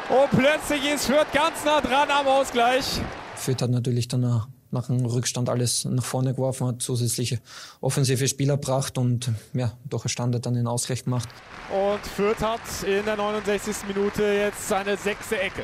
Und 0.09 0.31
plötzlich 0.31 0.93
ist 0.93 1.07
Fürth 1.07 1.31
ganz 1.33 1.65
nah 1.65 1.81
dran 1.81 2.11
am 2.11 2.27
Ausgleich. 2.27 3.01
Fürth 3.37 3.61
hat 3.61 3.71
natürlich 3.71 4.09
dann 4.09 4.45
nach 4.75 4.89
dem 4.89 5.07
Rückstand 5.07 5.49
alles 5.49 5.87
nach 5.87 6.05
vorne 6.05 6.35
geworfen, 6.35 6.67
hat 6.67 6.83
zusätzliche 6.83 7.41
offensive 7.81 8.29
Spieler 8.29 8.57
gebracht 8.57 8.99
und 8.99 9.31
ja, 9.55 9.73
durch 9.89 10.05
einen 10.05 10.11
Standard 10.11 10.45
dann 10.45 10.55
den 10.55 10.67
Ausgleich 10.67 11.05
gemacht. 11.05 11.29
Und 11.71 12.07
Fürth 12.07 12.43
hat 12.43 12.61
in 12.87 13.05
der 13.07 13.17
69. 13.17 13.89
Minute 13.89 14.23
jetzt 14.23 14.69
seine 14.69 14.97
sechste 14.99 15.41
Ecke. 15.41 15.63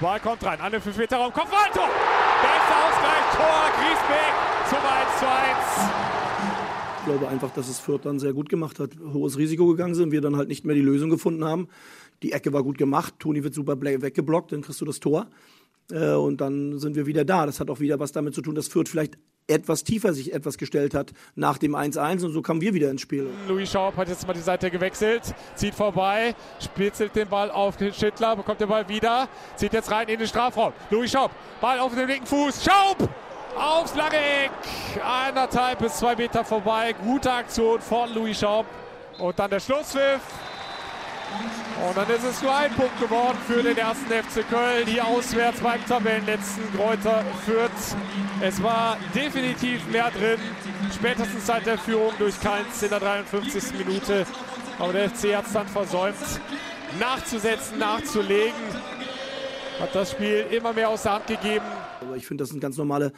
Ball 0.00 0.20
kommt 0.20 0.44
rein, 0.44 0.60
an 0.60 0.70
den 0.70 0.80
5 0.80 0.96
Meter 0.96 1.16
Raum, 1.16 1.32
Kopfballtor! 1.32 1.88
Bester 2.42 2.76
Ausgleich, 2.86 3.24
Tor, 3.36 3.70
Griesbeck 3.76 4.34
zum 4.68 4.78
1 4.78 5.18
zu 5.18 5.26
1. 5.26 6.04
Ich 6.98 7.04
glaube 7.06 7.28
einfach, 7.28 7.50
dass 7.50 7.68
es 7.68 7.78
Fürth 7.78 8.04
dann 8.04 8.18
sehr 8.18 8.32
gut 8.32 8.48
gemacht 8.48 8.78
hat, 8.80 8.90
hohes 9.12 9.36
Risiko 9.36 9.66
gegangen 9.66 9.94
sind, 9.94 10.10
wir 10.10 10.20
dann 10.20 10.36
halt 10.36 10.48
nicht 10.48 10.64
mehr 10.64 10.74
die 10.74 10.80
Lösung 10.80 11.10
gefunden 11.10 11.44
haben. 11.44 11.68
Die 12.22 12.32
Ecke 12.32 12.52
war 12.52 12.62
gut 12.62 12.78
gemacht, 12.78 13.14
Toni 13.18 13.44
wird 13.44 13.54
super 13.54 13.80
weggeblockt, 13.80 14.52
dann 14.52 14.62
kriegst 14.62 14.80
du 14.80 14.84
das 14.84 15.00
Tor. 15.00 15.26
Äh, 15.90 16.12
und 16.12 16.40
dann 16.40 16.78
sind 16.78 16.96
wir 16.96 17.06
wieder 17.06 17.24
da. 17.24 17.46
Das 17.46 17.60
hat 17.60 17.70
auch 17.70 17.80
wieder 17.80 17.98
was 18.00 18.12
damit 18.12 18.34
zu 18.34 18.42
tun, 18.42 18.54
dass 18.54 18.68
Fürth 18.68 18.88
vielleicht 18.88 19.18
etwas 19.46 19.84
tiefer 19.84 20.14
sich 20.14 20.32
etwas 20.32 20.56
gestellt 20.56 20.94
hat 20.94 21.12
nach 21.34 21.58
dem 21.58 21.74
1-1 21.74 22.24
und 22.24 22.32
so 22.32 22.40
kamen 22.40 22.60
wir 22.60 22.72
wieder 22.72 22.90
ins 22.90 23.02
Spiel. 23.02 23.28
Louis 23.46 23.70
Schaub 23.70 23.96
hat 23.96 24.08
jetzt 24.08 24.26
mal 24.26 24.32
die 24.32 24.40
Seite 24.40 24.70
gewechselt, 24.70 25.34
zieht 25.54 25.74
vorbei, 25.74 26.34
spitzelt 26.60 27.14
den 27.14 27.28
Ball 27.28 27.50
auf 27.50 27.76
Schittler, 27.78 28.36
bekommt 28.36 28.60
den 28.60 28.68
Ball 28.68 28.88
wieder, 28.88 29.28
zieht 29.56 29.74
jetzt 29.74 29.90
rein 29.90 30.08
in 30.08 30.18
den 30.18 30.28
Strafraum. 30.28 30.72
Louis 30.90 31.10
Schaub, 31.10 31.30
Ball 31.60 31.78
auf 31.78 31.94
den 31.94 32.08
linken 32.08 32.26
Fuß, 32.26 32.64
Schaub! 32.64 33.08
Aufs 33.56 33.94
lange 33.94 34.16
Eck, 34.16 34.50
eineinhalb 35.04 35.78
bis 35.78 35.98
zwei 35.98 36.16
Meter 36.16 36.44
vorbei, 36.44 36.92
gute 37.04 37.30
Aktion 37.30 37.80
von 37.80 38.12
Louis 38.12 38.40
Schaub. 38.40 38.66
Und 39.18 39.38
dann 39.38 39.48
der 39.48 39.60
Schlusspfiff. 39.60 40.20
Und 41.86 41.96
dann 41.96 42.08
ist 42.08 42.24
es 42.24 42.40
nur 42.40 42.54
ein 42.54 42.72
Punkt 42.72 42.98
geworden 43.00 43.36
für 43.46 43.62
den 43.62 43.76
ersten 43.76 44.06
FC 44.06 44.48
Köln. 44.48 44.86
Hier 44.86 45.04
auswärts 45.04 45.60
beim 45.60 45.84
Tabellenletzten 45.86 46.62
Kräuter 46.74 47.24
führt. 47.44 47.72
Es 48.40 48.62
war 48.62 48.96
definitiv 49.14 49.86
mehr 49.90 50.10
drin. 50.10 50.38
Spätestens 50.94 51.46
seit 51.46 51.66
der 51.66 51.76
Führung 51.76 52.12
durch 52.18 52.40
Keins 52.40 52.82
in 52.82 52.90
der 52.90 53.00
53. 53.00 53.78
Minute. 53.78 54.24
Aber 54.78 54.92
der 54.92 55.10
FC 55.10 55.36
hat 55.36 55.46
es 55.46 55.52
dann 55.52 55.66
versäumt, 55.66 56.16
nachzusetzen, 56.98 57.78
nachzulegen. 57.78 58.54
Hat 59.80 59.94
das 59.94 60.12
Spiel 60.12 60.46
immer 60.50 60.72
mehr 60.72 60.88
aus 60.88 61.02
der 61.02 61.14
Hand 61.14 61.26
gegeben. 61.26 61.64
Aber 62.00 62.16
ich 62.16 62.26
finde, 62.26 62.42
das 62.42 62.50
sind 62.50 62.60
ganz 62.60 62.76
normale 62.76 63.12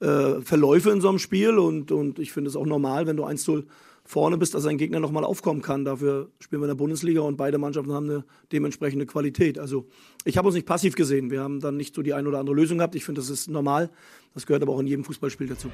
äh, 0.00 0.40
Verläufe 0.42 0.90
in 0.90 1.00
so 1.00 1.08
einem 1.08 1.18
Spiel. 1.18 1.58
Und, 1.58 1.92
und 1.92 2.18
ich 2.18 2.32
finde 2.32 2.50
es 2.50 2.56
auch 2.56 2.66
normal, 2.66 3.06
wenn 3.06 3.16
du 3.16 3.24
1-0 3.24 3.64
vorne 4.12 4.36
bist, 4.36 4.54
dass 4.54 4.66
ein 4.66 4.76
Gegner 4.76 5.00
nochmal 5.00 5.24
aufkommen 5.24 5.62
kann. 5.62 5.86
Dafür 5.86 6.30
spielen 6.38 6.60
wir 6.60 6.66
in 6.66 6.70
der 6.70 6.76
Bundesliga 6.76 7.22
und 7.22 7.38
beide 7.38 7.56
Mannschaften 7.56 7.92
haben 7.92 8.10
eine 8.10 8.24
dementsprechende 8.52 9.06
Qualität. 9.06 9.58
Also 9.58 9.86
ich 10.26 10.36
habe 10.36 10.48
uns 10.48 10.54
nicht 10.54 10.66
passiv 10.66 10.94
gesehen. 10.94 11.30
Wir 11.30 11.40
haben 11.40 11.60
dann 11.60 11.78
nicht 11.78 11.94
so 11.94 12.02
die 12.02 12.12
eine 12.12 12.28
oder 12.28 12.38
andere 12.38 12.54
Lösung 12.54 12.78
gehabt. 12.78 12.94
Ich 12.94 13.06
finde, 13.06 13.22
das 13.22 13.30
ist 13.30 13.48
normal. 13.48 13.90
Das 14.34 14.44
gehört 14.44 14.62
aber 14.62 14.74
auch 14.74 14.80
in 14.80 14.86
jedem 14.86 15.04
Fußballspiel 15.04 15.46
dazu. 15.46 15.70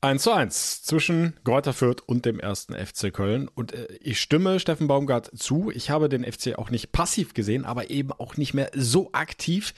1 0.00 0.22
zu 0.22 0.30
1 0.30 0.82
zwischen 0.84 1.34
Greuther 1.42 1.72
Fürth 1.72 2.02
und 2.06 2.24
dem 2.24 2.38
ersten 2.38 2.72
FC 2.72 3.12
Köln. 3.12 3.48
Und 3.48 3.72
äh, 3.72 3.88
ich 4.00 4.20
stimme 4.20 4.60
Steffen 4.60 4.86
Baumgart 4.86 5.36
zu. 5.36 5.72
Ich 5.74 5.90
habe 5.90 6.08
den 6.08 6.22
FC 6.24 6.56
auch 6.56 6.70
nicht 6.70 6.92
passiv 6.92 7.34
gesehen, 7.34 7.64
aber 7.64 7.90
eben 7.90 8.12
auch 8.12 8.36
nicht 8.36 8.54
mehr 8.54 8.70
so 8.76 9.10
aktiv, 9.12 9.74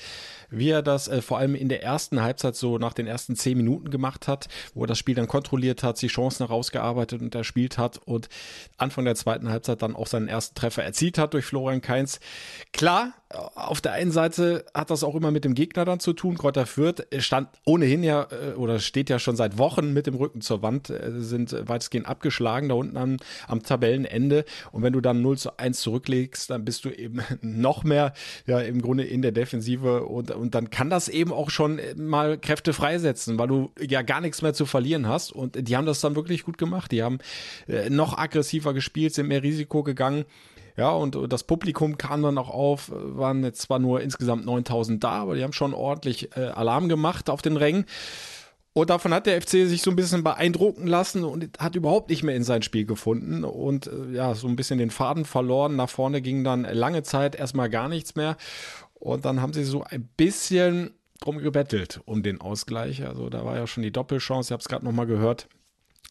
wie 0.50 0.68
er 0.68 0.82
das 0.82 1.08
äh, 1.08 1.22
vor 1.22 1.38
allem 1.38 1.54
in 1.54 1.70
der 1.70 1.82
ersten 1.82 2.20
Halbzeit 2.20 2.54
so 2.54 2.76
nach 2.76 2.92
den 2.92 3.06
ersten 3.06 3.34
zehn 3.34 3.56
Minuten 3.56 3.88
gemacht 3.88 4.28
hat, 4.28 4.48
wo 4.74 4.84
er 4.84 4.88
das 4.88 4.98
Spiel 4.98 5.14
dann 5.14 5.26
kontrolliert 5.26 5.82
hat, 5.82 6.02
die 6.02 6.08
Chancen 6.08 6.46
herausgearbeitet 6.46 7.22
und 7.22 7.34
erspielt 7.34 7.78
hat 7.78 7.96
und 8.04 8.28
Anfang 8.76 9.06
der 9.06 9.14
zweiten 9.14 9.48
Halbzeit 9.48 9.80
dann 9.80 9.96
auch 9.96 10.06
seinen 10.06 10.28
ersten 10.28 10.54
Treffer 10.54 10.84
erzielt 10.84 11.16
hat 11.16 11.32
durch 11.32 11.46
Florian 11.46 11.80
Kainz. 11.80 12.20
Klar, 12.74 13.14
auf 13.32 13.80
der 13.80 13.92
einen 13.92 14.10
Seite 14.10 14.64
hat 14.74 14.90
das 14.90 15.04
auch 15.04 15.14
immer 15.14 15.30
mit 15.30 15.44
dem 15.44 15.54
Gegner 15.54 15.84
dann 15.84 16.00
zu 16.00 16.12
tun. 16.12 16.36
Kräuter 16.36 16.66
Fürth 16.66 17.06
stand 17.18 17.48
ohnehin 17.64 18.02
ja 18.02 18.26
äh, 18.30 18.54
oder 18.54 18.80
steht 18.80 19.08
ja 19.08 19.20
schon 19.20 19.36
seit 19.36 19.56
Wochen 19.56 19.92
mit 19.92 20.08
dem 20.08 20.16
Rücken 20.16 20.40
zur 20.40 20.62
Wand, 20.62 20.90
äh, 20.90 21.12
sind 21.20 21.54
weitestgehend 21.68 22.08
abgeschlagen 22.08 22.68
da 22.68 22.74
unten 22.74 22.96
am, 22.96 23.16
am 23.46 23.62
Tabellenende. 23.62 24.44
Und 24.72 24.82
wenn 24.82 24.92
du 24.92 25.00
dann 25.00 25.22
0 25.22 25.38
zu 25.38 25.56
1 25.58 25.80
zurücklegst, 25.80 26.50
dann 26.50 26.64
bist 26.64 26.84
du 26.84 26.90
eben 26.90 27.20
noch 27.40 27.84
mehr 27.84 28.14
ja 28.46 28.58
im 28.60 28.82
Grunde 28.82 29.04
in 29.04 29.22
der 29.22 29.32
Defensive 29.32 30.04
und, 30.04 30.32
und 30.32 30.56
dann 30.56 30.70
kann 30.70 30.90
das 30.90 31.08
eben 31.08 31.32
auch 31.32 31.50
schon 31.50 31.80
mal 31.96 32.36
Kräfte 32.36 32.72
freisetzen, 32.72 33.38
weil 33.38 33.46
du 33.46 33.70
ja 33.80 34.02
gar 34.02 34.20
nichts 34.20 34.42
mehr 34.42 34.54
zu 34.54 34.66
verlieren 34.66 35.06
hast. 35.06 35.30
Und 35.30 35.68
die 35.68 35.76
haben 35.76 35.86
das 35.86 36.00
dann 36.00 36.16
wirklich 36.16 36.42
gut 36.42 36.58
gemacht. 36.58 36.90
Die 36.90 37.04
haben 37.04 37.18
äh, 37.68 37.90
noch 37.90 38.18
aggressiver 38.18 38.74
gespielt, 38.74 39.14
sind 39.14 39.28
mehr 39.28 39.44
Risiko 39.44 39.84
gegangen. 39.84 40.24
Ja, 40.80 40.92
und 40.92 41.30
das 41.30 41.44
Publikum 41.44 41.98
kam 41.98 42.22
dann 42.22 42.38
auch 42.38 42.48
auf, 42.48 42.90
waren 42.90 43.44
jetzt 43.44 43.60
zwar 43.60 43.78
nur 43.78 44.00
insgesamt 44.00 44.46
9000 44.46 45.04
da, 45.04 45.10
aber 45.10 45.34
die 45.34 45.42
haben 45.42 45.52
schon 45.52 45.74
ordentlich 45.74 46.34
äh, 46.38 46.46
Alarm 46.46 46.88
gemacht 46.88 47.28
auf 47.28 47.42
den 47.42 47.58
Rängen. 47.58 47.84
Und 48.72 48.88
davon 48.88 49.12
hat 49.12 49.26
der 49.26 49.42
FC 49.42 49.68
sich 49.68 49.82
so 49.82 49.90
ein 49.90 49.96
bisschen 49.96 50.24
beeindrucken 50.24 50.86
lassen 50.86 51.22
und 51.22 51.50
hat 51.58 51.76
überhaupt 51.76 52.08
nicht 52.08 52.22
mehr 52.22 52.34
in 52.34 52.44
sein 52.44 52.62
Spiel 52.62 52.86
gefunden 52.86 53.44
und 53.44 53.88
äh, 53.88 54.14
ja, 54.14 54.34
so 54.34 54.48
ein 54.48 54.56
bisschen 54.56 54.78
den 54.78 54.88
Faden 54.88 55.26
verloren. 55.26 55.76
Nach 55.76 55.90
vorne 55.90 56.22
ging 56.22 56.44
dann 56.44 56.62
lange 56.62 57.02
Zeit 57.02 57.34
erstmal 57.34 57.68
gar 57.68 57.90
nichts 57.90 58.14
mehr. 58.14 58.38
Und 58.94 59.26
dann 59.26 59.42
haben 59.42 59.52
sie 59.52 59.64
so 59.64 59.84
ein 59.84 60.08
bisschen 60.16 60.92
drum 61.20 61.40
gebettelt 61.40 62.00
um 62.06 62.22
den 62.22 62.40
Ausgleich. 62.40 63.04
Also 63.04 63.28
da 63.28 63.44
war 63.44 63.56
ja 63.56 63.66
schon 63.66 63.82
die 63.82 63.92
Doppelchance, 63.92 64.48
ich 64.48 64.52
habe 64.52 64.62
es 64.62 64.68
gerade 64.68 64.86
nochmal 64.86 65.06
gehört 65.06 65.46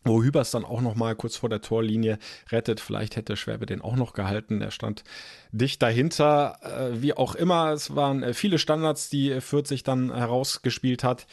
wo 0.03 0.23
Hübers 0.23 0.51
dann 0.51 0.65
auch 0.65 0.81
noch 0.81 0.95
mal 0.95 1.15
kurz 1.15 1.35
vor 1.35 1.49
der 1.49 1.61
Torlinie 1.61 2.19
rettet. 2.49 2.79
Vielleicht 2.79 3.15
hätte 3.15 3.35
Schwerbe 3.35 3.65
den 3.65 3.81
auch 3.81 3.95
noch 3.95 4.13
gehalten. 4.13 4.61
Er 4.61 4.71
stand 4.71 5.03
dicht 5.51 5.81
dahinter. 5.81 6.57
Äh, 6.61 7.01
wie 7.01 7.13
auch 7.13 7.35
immer, 7.35 7.71
es 7.71 7.95
waren 7.95 8.23
äh, 8.23 8.33
viele 8.33 8.59
Standards, 8.59 9.09
die 9.09 9.39
40 9.39 9.83
dann 9.83 10.13
herausgespielt 10.13 11.03
hat. 11.03 11.27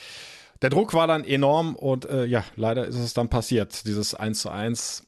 Der 0.63 0.71
Druck 0.71 0.95
war 0.95 1.07
dann 1.07 1.25
enorm 1.25 1.77
und 1.77 2.07
äh, 2.07 2.25
ja, 2.25 2.45
leider 2.57 2.87
ist 2.87 2.97
es 2.97 3.15
dann 3.15 3.29
passiert. 3.29 3.87
Dieses 3.87 4.15
1 4.15 4.41
zu 4.41 4.51
1 4.51 5.07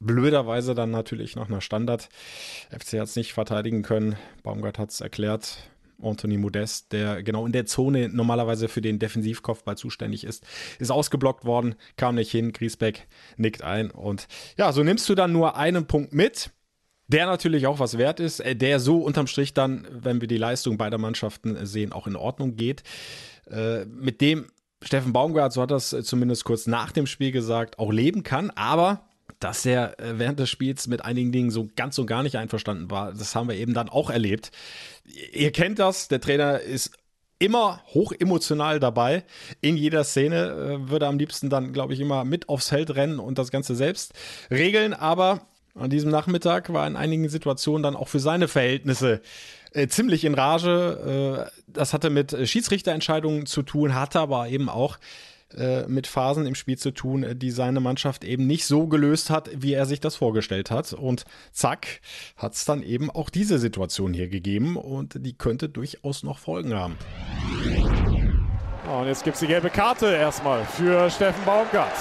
blöderweise 0.00 0.74
dann 0.74 0.90
natürlich 0.90 1.36
nach 1.36 1.48
einer 1.48 1.60
Standard. 1.60 2.08
FC 2.70 2.98
hat 2.98 3.08
es 3.08 3.16
nicht 3.16 3.32
verteidigen 3.32 3.82
können. 3.82 4.16
Baumgart 4.42 4.78
hat 4.78 4.90
es 4.90 5.00
erklärt. 5.00 5.58
Anthony 6.02 6.36
Modest, 6.36 6.92
der 6.92 7.22
genau 7.22 7.46
in 7.46 7.52
der 7.52 7.66
Zone 7.66 8.08
normalerweise 8.08 8.68
für 8.68 8.80
den 8.80 8.98
Defensivkopfball 8.98 9.76
zuständig 9.76 10.24
ist, 10.24 10.44
ist 10.78 10.90
ausgeblockt 10.90 11.44
worden, 11.44 11.74
kam 11.96 12.14
nicht 12.16 12.30
hin, 12.30 12.52
Griesbeck 12.52 13.06
nickt 13.36 13.62
ein 13.62 13.90
und 13.90 14.28
ja, 14.56 14.72
so 14.72 14.82
nimmst 14.82 15.08
du 15.08 15.14
dann 15.14 15.32
nur 15.32 15.56
einen 15.56 15.86
Punkt 15.86 16.12
mit, 16.12 16.50
der 17.08 17.26
natürlich 17.26 17.66
auch 17.66 17.78
was 17.78 17.98
wert 17.98 18.20
ist, 18.20 18.40
äh, 18.40 18.56
der 18.56 18.80
so 18.80 18.98
unterm 18.98 19.26
Strich 19.26 19.54
dann, 19.54 19.86
wenn 19.90 20.20
wir 20.20 20.28
die 20.28 20.38
Leistung 20.38 20.76
beider 20.76 20.98
Mannschaften 20.98 21.64
sehen, 21.66 21.92
auch 21.92 22.06
in 22.06 22.16
Ordnung 22.16 22.56
geht, 22.56 22.82
äh, 23.50 23.84
mit 23.84 24.20
dem 24.20 24.46
Steffen 24.82 25.12
Baumgart, 25.12 25.52
so 25.52 25.62
hat 25.62 25.70
das 25.70 25.96
zumindest 26.02 26.44
kurz 26.44 26.66
nach 26.66 26.92
dem 26.92 27.06
Spiel 27.06 27.32
gesagt, 27.32 27.78
auch 27.78 27.92
leben 27.92 28.22
kann, 28.22 28.50
aber 28.50 29.08
dass 29.40 29.66
er 29.66 29.98
äh, 30.00 30.18
während 30.18 30.38
des 30.38 30.50
Spiels 30.50 30.86
mit 30.86 31.04
einigen 31.04 31.32
Dingen 31.32 31.50
so 31.50 31.68
ganz 31.76 31.98
und 31.98 32.06
gar 32.06 32.22
nicht 32.22 32.36
einverstanden 32.36 32.90
war. 32.90 33.12
Das 33.12 33.34
haben 33.34 33.48
wir 33.48 33.56
eben 33.56 33.74
dann 33.74 33.88
auch 33.88 34.10
erlebt. 34.10 34.50
Ihr 35.32 35.52
kennt 35.52 35.78
das, 35.78 36.08
der 36.08 36.20
Trainer 36.20 36.60
ist 36.60 36.92
immer 37.38 37.82
hoch 37.88 38.12
emotional 38.18 38.80
dabei. 38.80 39.24
In 39.60 39.76
jeder 39.76 40.04
Szene 40.04 40.80
äh, 40.86 40.90
würde 40.90 41.06
am 41.06 41.18
liebsten 41.18 41.50
dann, 41.50 41.72
glaube 41.72 41.92
ich, 41.92 42.00
immer 42.00 42.24
mit 42.24 42.48
aufs 42.48 42.68
Feld 42.68 42.94
rennen 42.94 43.18
und 43.18 43.38
das 43.38 43.50
Ganze 43.50 43.74
selbst 43.74 44.14
regeln. 44.50 44.94
Aber 44.94 45.42
an 45.74 45.90
diesem 45.90 46.10
Nachmittag 46.10 46.72
war 46.72 46.86
in 46.86 46.96
einigen 46.96 47.28
Situationen 47.28 47.82
dann 47.82 47.96
auch 47.96 48.08
für 48.08 48.20
seine 48.20 48.48
Verhältnisse 48.48 49.20
äh, 49.72 49.88
ziemlich 49.88 50.24
in 50.24 50.34
Rage. 50.34 51.46
Äh, 51.46 51.60
das 51.66 51.92
hatte 51.92 52.08
mit 52.08 52.34
Schiedsrichterentscheidungen 52.48 53.44
zu 53.44 53.62
tun, 53.62 53.94
hatte 53.94 54.20
aber 54.20 54.48
eben 54.48 54.70
auch 54.70 54.96
äh, 55.54 55.86
mit 55.86 56.06
Phasen 56.06 56.44
im 56.44 56.54
Spiel 56.54 56.76
zu 56.76 56.90
tun, 56.90 57.22
äh, 57.22 57.36
die 57.36 57.50
seine 57.50 57.80
Mannschaft 57.80 58.24
eben 58.24 58.46
nicht 58.46 58.66
so 58.66 58.86
gelöst 58.86 59.30
hat, 59.30 59.48
wie 59.54 59.74
er 59.74 59.86
sich 59.86 60.00
das 60.00 60.16
vorgestellt 60.16 60.70
hat. 60.70 60.92
Und 60.92 61.24
zack, 61.52 62.00
hat 62.36 62.54
es 62.54 62.64
dann 62.64 62.82
eben 62.82 63.10
auch 63.10 63.30
diese 63.30 63.58
Situation 63.58 64.12
hier 64.12 64.28
gegeben 64.28 64.76
und 64.76 65.24
die 65.24 65.38
könnte 65.38 65.68
durchaus 65.68 66.22
noch 66.22 66.38
Folgen 66.38 66.74
haben. 66.74 66.96
Und 68.92 69.06
jetzt 69.06 69.24
gibt 69.24 69.34
es 69.34 69.40
die 69.40 69.46
gelbe 69.46 69.70
Karte 69.70 70.06
erstmal 70.06 70.64
für 70.64 71.10
Steffen 71.10 71.44
Baumgart. 71.44 71.92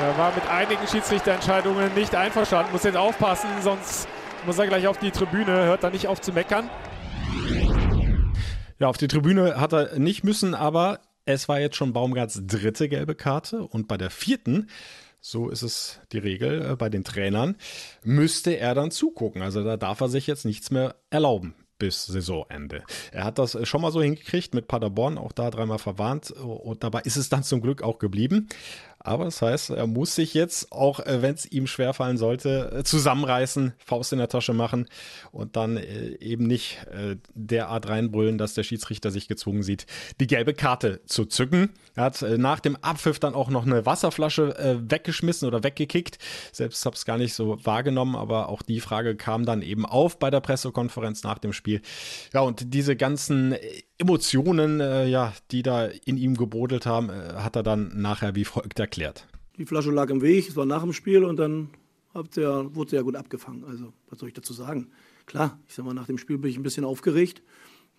Er 0.00 0.18
war 0.18 0.34
mit 0.34 0.48
einigen 0.48 0.86
Schiedsrichterentscheidungen 0.86 1.94
nicht 1.94 2.14
einverstanden, 2.14 2.72
muss 2.72 2.82
jetzt 2.82 2.96
aufpassen, 2.96 3.48
sonst 3.62 4.08
muss 4.44 4.58
er 4.58 4.66
gleich 4.66 4.86
auf 4.88 4.98
die 4.98 5.10
Tribüne, 5.10 5.64
hört 5.66 5.84
er 5.84 5.90
nicht 5.90 6.08
auf 6.08 6.20
zu 6.20 6.32
meckern. 6.32 6.68
Ja, 8.78 8.88
auf 8.88 8.96
die 8.96 9.06
Tribüne 9.06 9.60
hat 9.60 9.72
er 9.72 9.98
nicht 9.98 10.24
müssen, 10.24 10.54
aber 10.54 11.00
es 11.26 11.48
war 11.48 11.60
jetzt 11.60 11.76
schon 11.76 11.92
Baumgarts 11.92 12.42
dritte 12.46 12.88
gelbe 12.88 13.14
Karte 13.14 13.62
und 13.62 13.88
bei 13.88 13.96
der 13.96 14.10
vierten, 14.10 14.68
so 15.20 15.48
ist 15.48 15.62
es 15.62 16.00
die 16.12 16.18
Regel 16.18 16.72
äh, 16.72 16.76
bei 16.76 16.88
den 16.88 17.04
Trainern, 17.04 17.56
müsste 18.02 18.56
er 18.56 18.74
dann 18.74 18.90
zugucken. 18.90 19.42
Also 19.42 19.64
da 19.64 19.76
darf 19.76 20.00
er 20.00 20.08
sich 20.08 20.26
jetzt 20.26 20.44
nichts 20.44 20.70
mehr 20.70 20.96
erlauben 21.10 21.54
bis 21.78 22.06
Saisonende. 22.06 22.84
Er 23.10 23.24
hat 23.24 23.38
das 23.38 23.58
schon 23.66 23.80
mal 23.80 23.90
so 23.90 24.00
hingekriegt 24.00 24.54
mit 24.54 24.68
Paderborn, 24.68 25.18
auch 25.18 25.32
da 25.32 25.50
dreimal 25.50 25.78
verwarnt 25.78 26.30
und 26.30 26.84
dabei 26.84 27.00
ist 27.00 27.16
es 27.16 27.28
dann 27.28 27.42
zum 27.42 27.60
Glück 27.60 27.82
auch 27.82 27.98
geblieben. 27.98 28.48
Aber 29.06 29.26
das 29.26 29.42
heißt, 29.42 29.68
er 29.70 29.86
muss 29.86 30.14
sich 30.14 30.32
jetzt, 30.32 30.72
auch 30.72 30.98
äh, 30.98 31.20
wenn 31.20 31.34
es 31.34 31.44
ihm 31.44 31.66
schwerfallen 31.66 32.16
sollte, 32.16 32.72
äh, 32.72 32.84
zusammenreißen, 32.84 33.74
Faust 33.76 34.14
in 34.14 34.18
der 34.18 34.30
Tasche 34.30 34.54
machen 34.54 34.86
und 35.30 35.56
dann 35.56 35.76
äh, 35.76 36.16
eben 36.20 36.46
nicht 36.46 36.78
derart 37.34 37.88
reinbrüllen, 37.88 38.38
dass 38.38 38.54
der 38.54 38.62
Schiedsrichter 38.62 39.10
sich 39.10 39.28
gezwungen 39.28 39.62
sieht, 39.62 39.86
die 40.20 40.26
gelbe 40.26 40.54
Karte 40.54 41.02
zu 41.04 41.26
zücken. 41.26 41.70
Er 41.94 42.04
hat 42.04 42.22
nach 42.22 42.60
dem 42.60 42.76
Abpfiff 42.76 43.18
dann 43.18 43.34
auch 43.34 43.50
noch 43.50 43.66
eine 43.66 43.84
Wasserflasche 43.84 44.80
weggeschmissen 44.88 45.46
oder 45.46 45.62
weggekickt. 45.62 46.18
Selbst 46.52 46.86
habe 46.86 46.96
es 46.96 47.04
gar 47.04 47.18
nicht 47.18 47.34
so 47.34 47.58
wahrgenommen, 47.64 48.16
aber 48.16 48.48
auch 48.48 48.62
die 48.62 48.80
Frage 48.80 49.16
kam 49.16 49.44
dann 49.44 49.60
eben 49.60 49.84
auf 49.84 50.18
bei 50.18 50.30
der 50.30 50.40
Pressekonferenz 50.40 51.22
nach 51.22 51.38
dem 51.38 51.52
Spiel. 51.52 51.82
Ja, 52.32 52.40
und 52.40 52.72
diese 52.72 52.96
ganzen 52.96 53.54
Emotionen, 53.98 54.80
äh, 54.80 55.06
ja, 55.06 55.32
die 55.50 55.62
da 55.62 55.86
in 55.86 56.16
ihm 56.16 56.36
gebrodelt 56.36 56.86
haben, 56.86 57.10
äh, 57.10 57.34
hat 57.36 57.56
er 57.56 57.62
dann 57.62 57.92
nachher 57.94 58.34
wie 58.34 58.44
folgt 58.44 58.78
erklärt. 58.78 59.26
Die 59.56 59.66
Flasche 59.66 59.90
lag 59.90 60.10
im 60.10 60.20
Weg, 60.20 60.48
es 60.48 60.56
war 60.56 60.66
nach 60.66 60.82
dem 60.82 60.92
Spiel 60.92 61.24
und 61.24 61.36
dann 61.36 61.70
der, 62.36 62.74
wurde 62.74 62.90
sie 62.90 62.96
ja 62.96 63.02
gut 63.02 63.16
abgefangen. 63.16 63.64
Also, 63.64 63.92
was 64.08 64.18
soll 64.18 64.28
ich 64.28 64.34
dazu 64.34 64.52
sagen? 64.52 64.90
Klar, 65.26 65.58
ich 65.68 65.74
sag 65.74 65.84
mal, 65.84 65.94
nach 65.94 66.06
dem 66.06 66.18
Spiel 66.18 66.38
bin 66.38 66.50
ich 66.50 66.56
ein 66.56 66.62
bisschen 66.62 66.84
aufgeregt. 66.84 67.42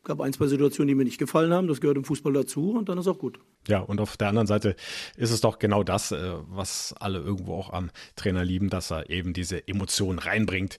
Es 0.01 0.07
gab 0.07 0.21
ein, 0.21 0.33
zwei 0.33 0.47
Situationen, 0.47 0.87
die 0.87 0.95
mir 0.95 1.03
nicht 1.03 1.17
gefallen 1.17 1.51
haben. 1.51 1.67
Das 1.67 1.81
gehört 1.81 1.97
im 1.97 2.03
Fußball 2.03 2.31
dazu 2.31 2.71
und 2.71 2.89
dann 2.89 2.97
ist 2.97 3.07
auch 3.07 3.17
gut. 3.17 3.39
Ja, 3.67 3.79
und 3.79 3.99
auf 3.99 4.17
der 4.17 4.29
anderen 4.29 4.47
Seite 4.47 4.75
ist 5.17 5.31
es 5.31 5.41
doch 5.41 5.59
genau 5.59 5.83
das, 5.83 6.11
äh, 6.11 6.33
was 6.47 6.93
alle 6.99 7.19
irgendwo 7.19 7.55
auch 7.55 7.71
am 7.71 7.89
Trainer 8.15 8.45
lieben, 8.45 8.69
dass 8.69 8.91
er 8.91 9.09
eben 9.09 9.33
diese 9.33 9.67
Emotionen 9.67 10.19
reinbringt. 10.19 10.77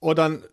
Und 0.00 0.18
dann 0.18 0.44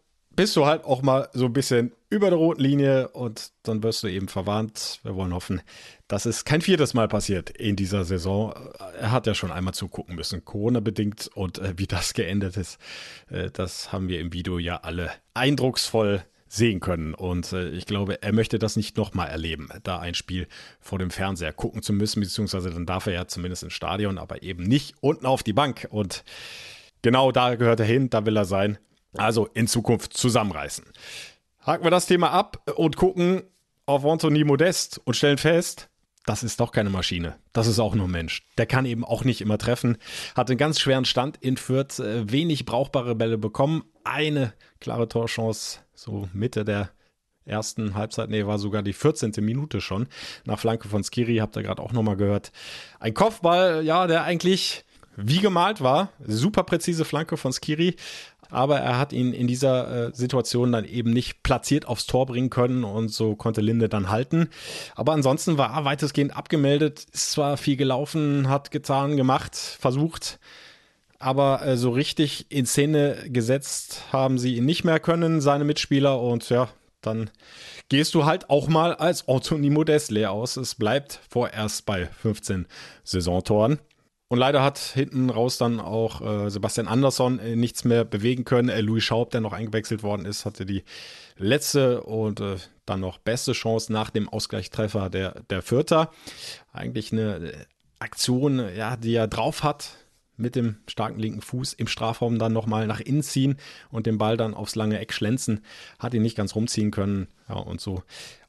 bist 0.42 0.56
du 0.56 0.66
halt 0.66 0.86
auch 0.86 1.04
mal 1.04 1.30
so 1.34 1.46
ein 1.46 1.54
bisschen 1.54 1.92
über 2.10 2.32
der 2.32 2.40
roten 2.40 2.62
Linie 2.62 3.10
und 3.10 3.52
dann 3.62 3.84
wirst 3.84 4.02
du 4.02 4.08
eben 4.08 4.28
verwarnt. 4.28 5.00
Wir 5.04 5.14
wollen 5.14 5.36
hoffen, 5.36 5.62
dass 6.08 6.26
es 6.26 6.46
kein 6.46 6.62
viertes 6.62 6.96
Mal 6.96 7.08
passiert 7.08 7.52
in 7.52 7.76
dieser 7.76 8.06
Saison. 8.06 8.52
Er 9.00 9.12
hat 9.12 9.28
ja 9.28 9.36
schon 9.36 9.52
einmal 9.52 9.76
zugucken 9.76 10.16
müssen, 10.16 10.44
Corona-bedingt 10.44 11.30
und 11.36 11.60
äh, 11.60 11.76
wie 11.78 11.86
das 11.86 12.16
geendet 12.16 12.58
ist, 12.58 12.80
äh, 13.30 13.52
das 13.52 13.94
haben 13.94 14.08
wir 14.08 14.20
im 14.20 14.34
Video 14.34 14.58
ja 14.58 14.78
alle 14.78 15.12
eindrucksvoll 15.36 16.24
sehen 16.48 16.80
können. 16.80 17.14
Und 17.14 17.54
äh, 17.54 17.70
ich 17.70 17.86
glaube, 17.86 18.24
er 18.24 18.34
möchte 18.34 18.58
das 18.58 18.76
nicht 18.76 18.98
nochmal 18.98 19.30
erleben, 19.30 19.70
da 19.84 20.00
ein 20.00 20.16
Spiel 20.16 20.48
vor 20.80 20.98
dem 20.98 21.12
Fernseher 21.12 21.54
gucken 21.54 21.84
zu 21.84 21.94
müssen, 21.94 22.20
beziehungsweise 22.20 22.72
dann 22.72 22.88
darf 22.88 23.06
er 23.06 23.14
ja 23.14 23.28
zumindest 23.28 23.62
ins 23.62 23.74
Stadion, 23.74 24.18
aber 24.18 24.42
eben 24.42 24.64
nicht 24.64 24.96
unten 25.02 25.28
auf 25.28 25.44
die 25.44 25.54
Bank. 25.54 25.88
Und 25.92 26.24
genau 27.04 27.32
da 27.32 27.54
gehört 27.54 27.80
er 27.80 27.86
hin, 27.86 28.10
da 28.10 28.26
will 28.26 28.36
er 28.36 28.46
sein. 28.46 28.80
Also 29.16 29.48
in 29.54 29.68
Zukunft 29.68 30.14
zusammenreißen. 30.16 30.86
Haken 31.66 31.84
wir 31.84 31.92
das 31.92 32.08
Thema 32.08 32.32
ab 32.32 32.62
und 32.76 32.96
gucken 32.96 33.44
auf 33.86 34.06
Anthony 34.06 34.44
Modest 34.44 35.02
und 35.04 35.16
stellen 35.16 35.38
fest, 35.38 35.90
das 36.26 36.44
ist 36.44 36.60
doch 36.60 36.72
keine 36.72 36.90
Maschine. 36.90 37.36
Das 37.52 37.68
ist 37.68 37.80
auch 37.80 37.96
nur 37.96 38.08
ein 38.08 38.12
Mensch. 38.12 38.44
Der 38.58 38.68
kann 38.68 38.86
eben 38.86 39.04
auch 39.04 39.24
nicht 39.24 39.42
immer 39.42 39.58
treffen. 39.58 39.98
Hat 40.36 40.50
einen 40.50 40.60
ganz 40.60 40.80
schweren 40.80 41.06
Stand 41.06 41.38
in 41.38 41.58
Fürth, 41.58 42.00
äh, 42.00 42.32
wenig 42.32 42.66
brauchbare 42.66 43.16
Bälle 43.16 43.38
bekommen. 43.38 43.84
Eine 44.04 44.54
klare 44.80 45.08
Torchance, 45.08 45.80
so 45.96 46.30
Mitte 46.34 46.64
der 46.64 46.92
ersten 47.44 47.96
Halbzeit, 47.96 48.30
nee, 48.30 48.46
war 48.46 48.60
sogar 48.60 48.84
die 48.84 48.94
14. 48.94 49.34
Minute 49.40 49.82
schon. 49.82 50.08
Nach 50.46 50.60
Flanke 50.60 50.88
von 50.88 51.04
Skiri, 51.04 51.38
habt 51.38 51.56
ihr 51.56 51.64
gerade 51.64 51.82
auch 51.82 51.92
nochmal 51.92 52.18
gehört. 52.18 52.52
Ein 53.00 53.16
Kopfball, 53.16 53.84
ja, 53.84 54.06
der 54.06 54.24
eigentlich 54.24 54.86
wie 55.18 55.40
gemalt 55.40 55.82
war. 55.82 56.10
Super 56.26 56.64
präzise 56.64 57.04
Flanke 57.04 57.36
von 57.36 57.52
Skiri 57.52 57.96
aber 58.52 58.80
er 58.80 59.00
hat 59.00 59.14
ihn 59.14 59.34
in 59.34 59.48
dieser 59.48 60.10
äh, 60.10 60.12
Situation 60.14 60.72
dann 60.72 60.86
eben 60.86 61.12
nicht 61.12 61.42
platziert 61.42 61.88
aufs 61.88 62.06
Tor 62.06 62.26
bringen 62.28 62.50
können 62.50 62.84
und 62.84 63.10
so 63.10 63.36
konnte 63.36 63.62
Linde 63.62 63.90
dann 63.90 64.10
halten. 64.10 64.50
Aber 64.96 65.14
ansonsten 65.14 65.58
war 65.58 65.74
er 65.74 65.86
weitestgehend 65.86 66.36
abgemeldet, 66.36 67.06
ist 67.12 67.32
zwar 67.32 67.58
viel 67.58 67.78
gelaufen, 67.78 68.50
hat 68.50 68.72
getan, 68.72 69.18
gemacht, 69.18 69.56
versucht, 69.56 70.40
aber 71.18 71.66
äh, 71.66 71.78
so 71.78 71.92
richtig 71.92 72.48
in 72.50 72.66
Szene 72.66 73.18
gesetzt 73.28 74.04
haben 74.12 74.38
sie 74.38 74.58
ihn 74.58 74.66
nicht 74.66 74.84
mehr 74.84 75.00
können, 75.00 75.42
seine 75.42 75.64
Mitspieler 75.64 76.20
und 76.20 76.50
ja, 76.50 76.70
dann 77.02 77.30
gehst 77.90 78.14
du 78.16 78.26
halt 78.26 78.50
auch 78.50 78.68
mal 78.68 78.94
als 78.96 79.28
Anthony 79.28 79.70
Modest 79.70 80.12
leer 80.12 80.32
aus. 80.32 80.58
Es 80.58 80.76
bleibt 80.76 81.20
vorerst 81.30 81.86
bei 81.86 82.08
15 82.08 82.68
Saisontoren. 83.04 83.80
Und 84.32 84.38
leider 84.38 84.64
hat 84.64 84.78
hinten 84.78 85.30
raus 85.30 85.58
dann 85.58 85.82
auch 85.82 86.22
äh, 86.22 86.50
Sebastian 86.50 86.88
Andersson 86.88 87.38
äh, 87.40 87.58
nichts 87.58 87.84
mehr 87.84 88.06
bewegen 88.06 88.46
können. 88.46 88.70
Äh, 88.70 88.80
Louis 88.80 89.04
Schaub, 89.04 89.30
der 89.32 89.42
noch 89.42 89.52
eingewechselt 89.52 90.04
worden 90.04 90.26
ist, 90.26 90.46
hatte 90.46 90.66
die 90.66 90.86
letzte 91.36 92.02
und 92.04 92.40
äh, 92.40 92.56
dann 92.86 93.02
noch 93.02 93.18
beste 93.18 93.52
Chance 93.52 93.92
nach 93.92 94.10
dem 94.10 94.30
Ausgleichstreffer 94.30 95.10
der, 95.10 95.42
der 95.50 95.62
Vierter. 95.62 96.12
Eigentlich 96.72 97.12
eine 97.12 97.52
äh, 97.52 97.54
Aktion, 98.00 98.66
ja, 98.74 98.96
die 98.96 99.16
er 99.16 99.28
drauf 99.28 99.64
hat, 99.64 99.98
mit 100.38 100.56
dem 100.56 100.78
starken 100.88 101.20
linken 101.20 101.42
Fuß 101.42 101.74
im 101.74 101.88
Strafraum 101.88 102.40
dann 102.40 102.54
nochmal 102.54 102.88
nach 102.88 103.02
innen 103.02 103.24
ziehen 103.24 103.58
und 103.90 104.06
den 104.06 104.18
Ball 104.18 104.38
dann 104.38 104.54
aufs 104.54 104.76
lange 104.76 104.98
Eck 104.98 105.12
schlänzen. 105.12 105.60
Hat 106.00 106.14
ihn 106.14 106.22
nicht 106.22 106.38
ganz 106.38 106.56
rumziehen 106.56 106.92
können. 106.92 107.28
Ja, 107.50 107.56
und 107.56 107.82
so. 107.82 108.02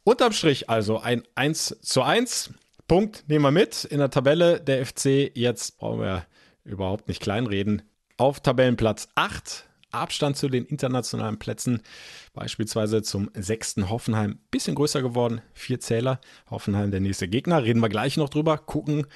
Unterm 0.05 0.31
Strich 0.33 0.71
also 0.71 1.01
ein 1.01 1.25
1 1.35 1.79
zu 1.83 2.03
1. 2.03 2.53
Punkt 2.93 3.25
nehmen 3.27 3.43
wir 3.43 3.51
mit 3.51 3.85
in 3.85 4.01
der 4.01 4.11
Tabelle 4.11 4.61
der 4.61 4.85
FC. 4.85 5.35
Jetzt 5.35 5.79
brauchen 5.79 6.01
wir 6.01 6.27
überhaupt 6.63 7.09
nicht 7.09 7.23
kleinreden. 7.23 7.81
Auf 8.19 8.41
Tabellenplatz 8.41 9.09
8, 9.15 9.65
Abstand 9.93 10.37
zu 10.37 10.51
den 10.51 10.67
internationalen 10.67 11.39
Plätzen, 11.39 11.81
beispielsweise 12.35 13.01
zum 13.01 13.31
sechsten 13.33 13.89
Hoffenheim, 13.89 14.41
bisschen 14.51 14.75
größer 14.75 15.01
geworden, 15.01 15.41
vier 15.55 15.81
Zähler. 15.81 16.21
Hoffenheim 16.51 16.91
der 16.91 17.01
nächste 17.01 17.29
Gegner, 17.29 17.63
reden 17.63 17.81
wir 17.81 17.89
gleich 17.89 18.19
noch 18.19 18.29
drüber, 18.29 18.59
gucken 18.59 19.07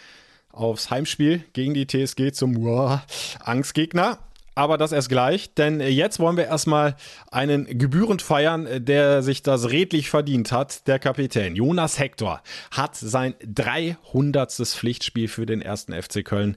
aufs 0.48 0.88
Heimspiel 0.88 1.44
gegen 1.52 1.74
die 1.74 1.86
TSG 1.86 2.32
zum 2.32 2.56
wow, 2.56 3.00
Angstgegner. 3.40 4.20
Aber 4.58 4.78
das 4.78 4.90
erst 4.90 5.10
gleich, 5.10 5.52
denn 5.52 5.80
jetzt 5.80 6.18
wollen 6.18 6.38
wir 6.38 6.46
erstmal 6.46 6.96
einen 7.30 7.66
gebührend 7.78 8.22
feiern, 8.22 8.66
der 8.86 9.22
sich 9.22 9.42
das 9.42 9.70
redlich 9.70 10.08
verdient 10.08 10.50
hat. 10.50 10.88
Der 10.88 10.98
Kapitän 10.98 11.56
Jonas 11.56 11.98
Hector 11.98 12.42
hat 12.70 12.96
sein 12.96 13.34
300. 13.44 14.50
Pflichtspiel 14.50 15.28
für 15.28 15.44
den 15.44 15.60
ersten 15.60 15.92
FC 15.92 16.24
Köln 16.24 16.56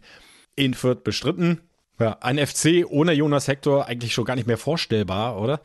in 0.55 0.75
Fürth 0.75 1.03
bestritten. 1.03 1.59
Ja, 1.99 2.17
ein 2.21 2.37
FC 2.37 2.85
ohne 2.87 3.11
Jonas 3.11 3.49
Hector 3.49 3.85
eigentlich 3.85 4.13
schon 4.13 4.23
gar 4.23 4.35
nicht 4.35 4.47
mehr 4.47 4.57
vorstellbar, 4.57 5.37
oder? 5.41 5.59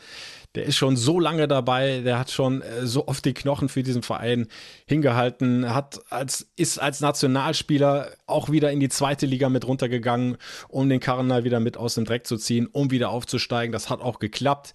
Der 0.54 0.64
ist 0.64 0.76
schon 0.76 0.96
so 0.96 1.18
lange 1.18 1.48
dabei, 1.48 2.00
der 2.00 2.18
hat 2.18 2.30
schon 2.30 2.62
äh, 2.62 2.86
so 2.86 3.08
oft 3.08 3.24
die 3.24 3.34
Knochen 3.34 3.68
für 3.68 3.82
diesen 3.82 4.02
Verein 4.02 4.46
hingehalten, 4.86 5.74
hat 5.74 6.00
als, 6.10 6.48
ist 6.56 6.78
als 6.78 7.00
Nationalspieler 7.00 8.10
auch 8.26 8.50
wieder 8.50 8.70
in 8.70 8.80
die 8.80 8.88
zweite 8.88 9.26
Liga 9.26 9.48
mit 9.48 9.66
runtergegangen, 9.66 10.36
um 10.68 10.88
den 10.88 11.00
Karrenal 11.00 11.44
wieder 11.44 11.60
mit 11.60 11.76
aus 11.76 11.94
dem 11.94 12.04
Dreck 12.04 12.26
zu 12.26 12.36
ziehen, 12.36 12.68
um 12.70 12.90
wieder 12.90 13.10
aufzusteigen. 13.10 13.72
Das 13.72 13.90
hat 13.90 14.00
auch 14.00 14.20
geklappt. 14.20 14.72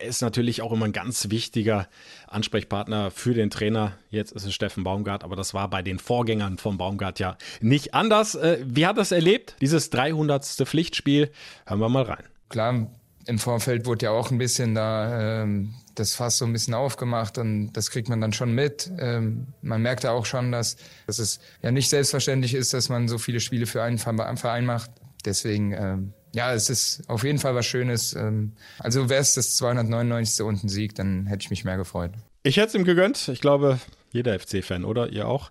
Er 0.00 0.08
ist 0.08 0.20
natürlich 0.20 0.60
auch 0.60 0.72
immer 0.72 0.84
ein 0.84 0.92
ganz 0.92 1.30
wichtiger 1.30 1.88
Ansprechpartner 2.28 3.10
für 3.10 3.34
den 3.34 3.50
Trainer. 3.50 3.92
Jetzt 4.10 4.32
ist 4.32 4.44
es 4.44 4.52
Steffen 4.52 4.84
Baumgart, 4.84 5.24
aber 5.24 5.36
das 5.36 5.54
war 5.54 5.68
bei 5.68 5.82
den 5.82 5.98
Vorgängern 5.98 6.58
von 6.58 6.76
Baumgart 6.76 7.18
ja 7.18 7.36
nicht 7.60 7.94
anders. 7.94 8.34
Äh, 8.34 8.58
wie 8.64 8.86
hat 8.86 8.98
das 8.98 9.12
erlebt, 9.12 9.56
dieses 9.60 9.90
300. 9.90 10.44
Pflichtspiel? 10.44 11.30
Hören 11.66 11.80
wir 11.80 11.88
mal 11.88 12.02
rein. 12.02 12.24
Klar, 12.48 12.88
im 13.26 13.38
Vorfeld 13.38 13.86
wurde 13.86 14.06
ja 14.06 14.10
auch 14.10 14.30
ein 14.30 14.38
bisschen 14.38 14.74
da 14.74 15.42
ähm, 15.42 15.74
das 15.94 16.14
Fass 16.14 16.38
so 16.38 16.44
ein 16.44 16.52
bisschen 16.52 16.74
aufgemacht 16.74 17.38
und 17.38 17.72
das 17.72 17.90
kriegt 17.90 18.08
man 18.08 18.20
dann 18.20 18.32
schon 18.32 18.54
mit. 18.54 18.90
Ähm, 18.98 19.48
man 19.60 19.82
merkt 19.82 20.04
ja 20.04 20.12
auch 20.12 20.26
schon, 20.26 20.52
dass, 20.52 20.76
dass 21.06 21.18
es 21.18 21.40
ja 21.62 21.70
nicht 21.70 21.88
selbstverständlich 21.88 22.54
ist, 22.54 22.72
dass 22.72 22.88
man 22.88 23.08
so 23.08 23.18
viele 23.18 23.40
Spiele 23.40 23.66
für 23.66 23.82
einen 23.82 23.98
Verein 23.98 24.64
macht. 24.64 24.90
Deswegen, 25.24 25.72
ähm, 25.72 26.12
ja, 26.34 26.52
es 26.54 26.70
ist 26.70 27.08
auf 27.08 27.24
jeden 27.24 27.38
Fall 27.38 27.54
was 27.54 27.66
Schönes. 27.66 28.14
Ähm, 28.14 28.52
also 28.78 29.08
wäre 29.08 29.20
es 29.20 29.34
das 29.34 29.56
299. 29.56 30.44
und 30.44 30.64
ein 30.64 30.68
Sieg, 30.68 30.94
dann 30.94 31.26
hätte 31.26 31.42
ich 31.42 31.50
mich 31.50 31.64
mehr 31.64 31.76
gefreut. 31.76 32.12
Ich 32.42 32.56
hätte 32.56 32.68
es 32.68 32.74
ihm 32.74 32.84
gegönnt. 32.84 33.28
Ich 33.28 33.40
glaube, 33.40 33.78
jeder 34.10 34.38
FC-Fan, 34.38 34.84
oder? 34.84 35.08
Ihr 35.10 35.28
auch. 35.28 35.50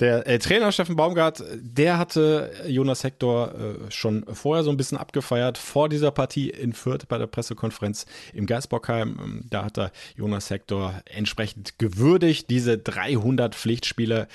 Der 0.00 0.26
äh, 0.26 0.40
Trainer 0.40 0.72
Steffen 0.72 0.96
Baumgart, 0.96 1.44
der 1.54 1.98
hatte 1.98 2.50
Jonas 2.66 3.04
Hector 3.04 3.54
äh, 3.54 3.90
schon 3.92 4.24
vorher 4.26 4.64
so 4.64 4.70
ein 4.70 4.76
bisschen 4.76 4.98
abgefeiert, 4.98 5.56
vor 5.56 5.88
dieser 5.88 6.10
Partie 6.10 6.50
in 6.50 6.72
Fürth 6.72 7.06
bei 7.06 7.16
der 7.16 7.28
Pressekonferenz 7.28 8.04
im 8.32 8.46
Geisbockheim. 8.46 9.20
Ähm, 9.22 9.44
da 9.48 9.64
hat 9.64 9.78
er 9.78 9.92
Jonas 10.16 10.50
Hector 10.50 11.00
entsprechend 11.04 11.78
gewürdigt. 11.78 12.50
Diese 12.50 12.76
300 12.76 13.54
Pflichtspiele, 13.54 14.26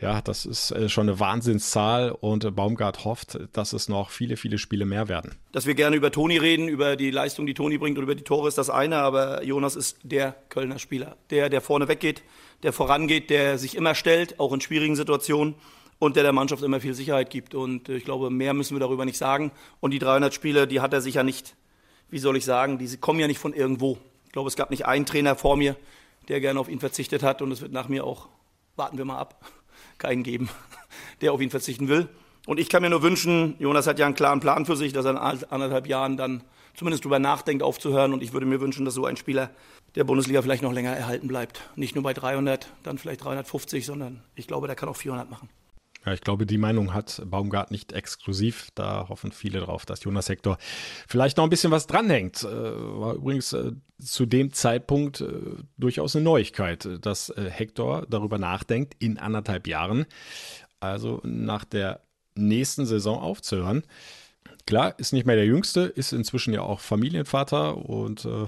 ja, 0.00 0.20
das 0.20 0.46
ist 0.46 0.70
äh, 0.70 0.88
schon 0.88 1.08
eine 1.08 1.18
Wahnsinnszahl 1.18 2.12
und 2.12 2.54
Baumgart 2.54 3.04
hofft, 3.04 3.36
dass 3.52 3.72
es 3.72 3.88
noch 3.88 4.10
viele, 4.10 4.36
viele 4.36 4.58
Spiele 4.58 4.84
mehr 4.84 5.08
werden. 5.08 5.34
Dass 5.50 5.66
wir 5.66 5.74
gerne 5.74 5.96
über 5.96 6.12
Toni 6.12 6.36
reden, 6.36 6.68
über 6.68 6.94
die 6.94 7.10
Leistung, 7.10 7.46
die 7.46 7.54
Toni 7.54 7.78
bringt 7.78 7.98
und 7.98 8.04
über 8.04 8.14
die 8.14 8.22
Tore 8.22 8.46
ist 8.46 8.58
das 8.58 8.70
eine, 8.70 8.98
aber 8.98 9.42
Jonas 9.42 9.74
ist 9.74 9.98
der 10.04 10.36
Kölner 10.50 10.78
Spieler, 10.78 11.16
der, 11.30 11.48
der 11.48 11.60
vorne 11.60 11.88
weggeht 11.88 12.22
der 12.62 12.72
vorangeht, 12.72 13.30
der 13.30 13.58
sich 13.58 13.76
immer 13.76 13.94
stellt, 13.94 14.38
auch 14.38 14.52
in 14.52 14.60
schwierigen 14.60 14.96
Situationen 14.96 15.09
und 16.00 16.16
der 16.16 16.22
der 16.24 16.32
Mannschaft 16.32 16.62
immer 16.62 16.80
viel 16.80 16.94
Sicherheit 16.94 17.30
gibt. 17.30 17.54
Und 17.54 17.88
äh, 17.88 17.96
ich 17.96 18.04
glaube, 18.04 18.30
mehr 18.30 18.54
müssen 18.54 18.74
wir 18.74 18.80
darüber 18.80 19.04
nicht 19.04 19.18
sagen. 19.18 19.52
Und 19.80 19.92
die 19.92 19.98
300 19.98 20.34
Spiele, 20.34 20.66
die 20.66 20.80
hat 20.80 20.92
er 20.92 21.00
sicher 21.00 21.22
nicht, 21.22 21.54
wie 22.08 22.18
soll 22.18 22.36
ich 22.36 22.44
sagen, 22.44 22.78
die 22.78 22.96
kommen 22.96 23.20
ja 23.20 23.28
nicht 23.28 23.38
von 23.38 23.52
irgendwo. 23.52 23.98
Ich 24.26 24.32
glaube, 24.32 24.48
es 24.48 24.56
gab 24.56 24.70
nicht 24.70 24.86
einen 24.86 25.06
Trainer 25.06 25.36
vor 25.36 25.56
mir, 25.56 25.76
der 26.28 26.40
gerne 26.40 26.58
auf 26.58 26.68
ihn 26.68 26.80
verzichtet 26.80 27.22
hat 27.22 27.42
und 27.42 27.52
es 27.52 27.60
wird 27.60 27.72
nach 27.72 27.88
mir 27.88 28.04
auch, 28.04 28.28
warten 28.76 28.98
wir 28.98 29.04
mal 29.04 29.18
ab, 29.18 29.44
keinen 29.98 30.22
geben, 30.22 30.48
der 31.20 31.32
auf 31.32 31.40
ihn 31.40 31.50
verzichten 31.50 31.88
will. 31.88 32.08
Und 32.46 32.58
ich 32.58 32.68
kann 32.68 32.82
mir 32.82 32.90
nur 32.90 33.02
wünschen, 33.02 33.54
Jonas 33.58 33.86
hat 33.86 33.98
ja 33.98 34.06
einen 34.06 34.14
klaren 34.14 34.40
Plan 34.40 34.64
für 34.66 34.76
sich, 34.76 34.92
dass 34.92 35.04
er 35.04 35.10
in 35.12 35.18
anderthalb 35.18 35.86
Jahren 35.86 36.16
dann 36.16 36.42
zumindest 36.74 37.04
darüber 37.04 37.18
nachdenkt, 37.18 37.62
aufzuhören. 37.62 38.12
Und 38.12 38.22
ich 38.22 38.32
würde 38.32 38.46
mir 38.46 38.60
wünschen, 38.60 38.84
dass 38.84 38.94
so 38.94 39.06
ein 39.06 39.16
Spieler 39.16 39.50
der 39.94 40.04
Bundesliga 40.04 40.42
vielleicht 40.42 40.62
noch 40.62 40.72
länger 40.72 40.96
erhalten 40.96 41.28
bleibt. 41.28 41.62
Nicht 41.76 41.94
nur 41.94 42.04
bei 42.04 42.14
300, 42.14 42.68
dann 42.82 42.98
vielleicht 42.98 43.24
350, 43.24 43.84
sondern 43.84 44.22
ich 44.34 44.46
glaube, 44.46 44.66
der 44.66 44.76
kann 44.76 44.88
auch 44.88 44.96
400 44.96 45.30
machen. 45.30 45.48
Ja, 46.06 46.14
ich 46.14 46.22
glaube, 46.22 46.46
die 46.46 46.56
Meinung 46.56 46.94
hat 46.94 47.20
Baumgart 47.26 47.70
nicht 47.70 47.92
exklusiv. 47.92 48.68
Da 48.74 49.08
hoffen 49.08 49.32
viele 49.32 49.60
drauf, 49.60 49.84
dass 49.84 50.02
Jonas 50.04 50.30
Hector 50.30 50.56
vielleicht 51.06 51.36
noch 51.36 51.44
ein 51.44 51.50
bisschen 51.50 51.70
was 51.70 51.86
dranhängt. 51.86 52.42
Äh, 52.42 52.46
war 52.46 53.14
übrigens 53.14 53.52
äh, 53.52 53.72
zu 53.98 54.24
dem 54.24 54.52
Zeitpunkt 54.52 55.20
äh, 55.20 55.40
durchaus 55.76 56.16
eine 56.16 56.24
Neuigkeit, 56.24 56.88
dass 57.02 57.32
Hector 57.36 58.06
darüber 58.08 58.38
nachdenkt, 58.38 58.94
in 58.98 59.18
anderthalb 59.18 59.66
Jahren, 59.66 60.06
also 60.78 61.20
nach 61.22 61.64
der 61.64 62.00
nächsten 62.34 62.86
Saison 62.86 63.18
aufzuhören. 63.18 63.82
Klar, 64.66 64.98
ist 64.98 65.12
nicht 65.12 65.26
mehr 65.26 65.36
der 65.36 65.46
Jüngste, 65.46 65.82
ist 65.82 66.12
inzwischen 66.12 66.54
ja 66.54 66.62
auch 66.62 66.80
Familienvater 66.80 67.76
und 67.76 68.24
äh, 68.24 68.46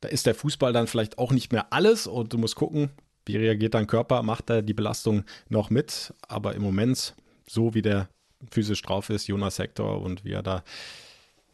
da 0.00 0.08
ist 0.08 0.26
der 0.26 0.34
Fußball 0.34 0.72
dann 0.72 0.86
vielleicht 0.86 1.18
auch 1.18 1.32
nicht 1.32 1.52
mehr 1.52 1.72
alles 1.72 2.06
und 2.06 2.32
du 2.32 2.38
musst 2.38 2.56
gucken, 2.56 2.90
wie 3.26 3.36
reagiert 3.36 3.74
dein 3.74 3.86
Körper, 3.86 4.22
macht 4.22 4.50
er 4.50 4.62
die 4.62 4.74
Belastung 4.74 5.24
noch 5.48 5.70
mit. 5.70 6.14
Aber 6.26 6.54
im 6.54 6.62
Moment, 6.62 7.14
so 7.46 7.74
wie 7.74 7.82
der 7.82 8.08
physisch 8.50 8.82
drauf 8.82 9.10
ist, 9.10 9.26
Jonas 9.26 9.58
Hector 9.58 10.00
und 10.00 10.24
wie 10.24 10.32
er 10.32 10.42
da 10.42 10.64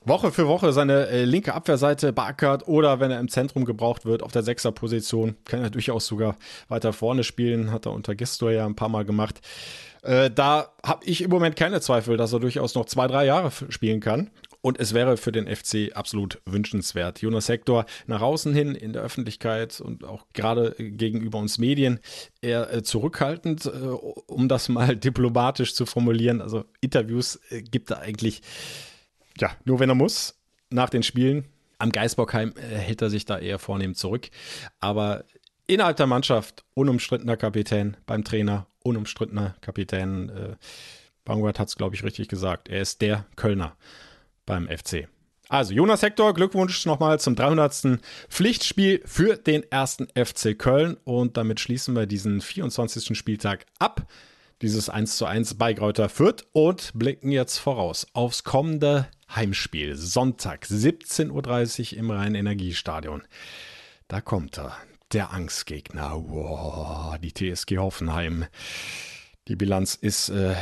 Woche 0.06 0.30
für 0.30 0.46
Woche 0.46 0.72
seine 0.72 1.08
äh, 1.08 1.24
linke 1.24 1.54
Abwehrseite 1.54 2.12
beackert 2.12 2.68
oder 2.68 3.00
wenn 3.00 3.10
er 3.10 3.20
im 3.20 3.28
Zentrum 3.28 3.64
gebraucht 3.64 4.06
wird, 4.06 4.22
auf 4.22 4.32
der 4.32 4.42
Sechserposition, 4.42 5.36
kann 5.44 5.62
er 5.62 5.70
durchaus 5.70 6.06
sogar 6.06 6.36
weiter 6.68 6.92
vorne 6.92 7.24
spielen, 7.24 7.72
hat 7.72 7.86
er 7.86 7.92
unter 7.92 8.14
Gestor 8.14 8.52
ja 8.52 8.64
ein 8.66 8.76
paar 8.76 8.88
Mal 8.88 9.04
gemacht. 9.04 9.40
Äh, 10.02 10.30
da 10.30 10.72
habe 10.84 11.04
ich 11.04 11.22
im 11.22 11.30
Moment 11.30 11.56
keine 11.56 11.80
Zweifel, 11.80 12.16
dass 12.16 12.32
er 12.32 12.40
durchaus 12.40 12.74
noch 12.74 12.84
zwei, 12.86 13.08
drei 13.08 13.26
Jahre 13.26 13.50
spielen 13.68 14.00
kann. 14.00 14.30
Und 14.66 14.80
es 14.80 14.94
wäre 14.94 15.16
für 15.16 15.30
den 15.30 15.46
FC 15.46 15.92
absolut 15.94 16.40
wünschenswert. 16.44 17.22
Jonas 17.22 17.48
Hector 17.48 17.86
nach 18.08 18.20
außen 18.20 18.52
hin 18.52 18.74
in 18.74 18.92
der 18.92 19.02
Öffentlichkeit 19.02 19.80
und 19.80 20.02
auch 20.02 20.26
gerade 20.32 20.74
gegenüber 20.78 21.38
uns 21.38 21.58
Medien 21.58 22.00
eher 22.40 22.72
äh, 22.72 22.82
zurückhaltend, 22.82 23.66
äh, 23.66 23.68
um 23.68 24.48
das 24.48 24.68
mal 24.68 24.96
diplomatisch 24.96 25.74
zu 25.74 25.86
formulieren. 25.86 26.40
Also 26.40 26.64
Interviews 26.80 27.38
äh, 27.50 27.62
gibt 27.62 27.90
er 27.90 28.00
eigentlich, 28.00 28.42
ja, 29.38 29.50
nur 29.64 29.80
wenn 29.80 29.88
er 29.88 29.94
muss, 29.94 30.38
nach 30.70 30.90
den 30.90 31.02
Spielen. 31.02 31.46
Am 31.78 31.92
Geisbockheim 31.92 32.54
hält 32.56 33.02
er 33.02 33.10
sich 33.10 33.26
da 33.26 33.38
eher 33.38 33.58
vornehm 33.58 33.94
zurück. 33.94 34.28
Aber 34.80 35.24
innerhalb 35.66 35.96
der 35.96 36.06
Mannschaft 36.06 36.64
unumstrittener 36.74 37.36
Kapitän, 37.36 37.96
beim 38.06 38.24
Trainer 38.24 38.66
unumstrittener 38.86 39.56
Kapitän. 39.60 40.30
Äh, 40.30 40.56
Baumgart 41.24 41.58
hat 41.58 41.68
es, 41.68 41.76
glaube 41.76 41.96
ich, 41.96 42.04
richtig 42.04 42.28
gesagt. 42.28 42.68
Er 42.68 42.80
ist 42.80 43.02
der 43.02 43.26
Kölner 43.34 43.76
beim 44.46 44.68
FC. 44.68 45.08
Also 45.48 45.74
Jonas 45.74 46.02
Hector, 46.02 46.34
Glückwunsch 46.34 46.86
nochmal 46.86 47.20
zum 47.20 47.36
300. 47.36 48.00
Pflichtspiel 48.28 49.02
für 49.04 49.36
den 49.36 49.64
ersten 49.70 50.08
FC 50.14 50.58
Köln 50.58 50.96
und 51.04 51.36
damit 51.36 51.60
schließen 51.60 51.94
wir 51.94 52.06
diesen 52.06 52.40
24. 52.40 53.16
Spieltag 53.16 53.66
ab. 53.78 54.06
Dieses 54.62 54.88
1 54.88 55.18
zu 55.18 55.26
1 55.26 55.54
bei 55.54 55.72
Gräuter 55.74 56.08
Fürth 56.08 56.46
und 56.52 56.92
blicken 56.94 57.30
jetzt 57.30 57.58
voraus 57.58 58.06
aufs 58.14 58.42
kommende 58.42 59.06
Heimspiel. 59.34 59.96
Sonntag 59.96 60.64
17.30 60.64 61.92
Uhr 61.92 61.98
im 61.98 62.10
Rhein-Energiestadion. 62.10 63.22
Da 64.08 64.20
kommt 64.20 64.58
er, 64.58 64.76
der 65.12 65.32
Angstgegner. 65.32 66.12
Wow, 66.28 67.18
die 67.18 67.32
TSG 67.32 67.78
Hoffenheim. 67.78 68.46
Die 69.48 69.56
Bilanz 69.56 69.94
ist 69.94 70.28
äh, 70.28 70.54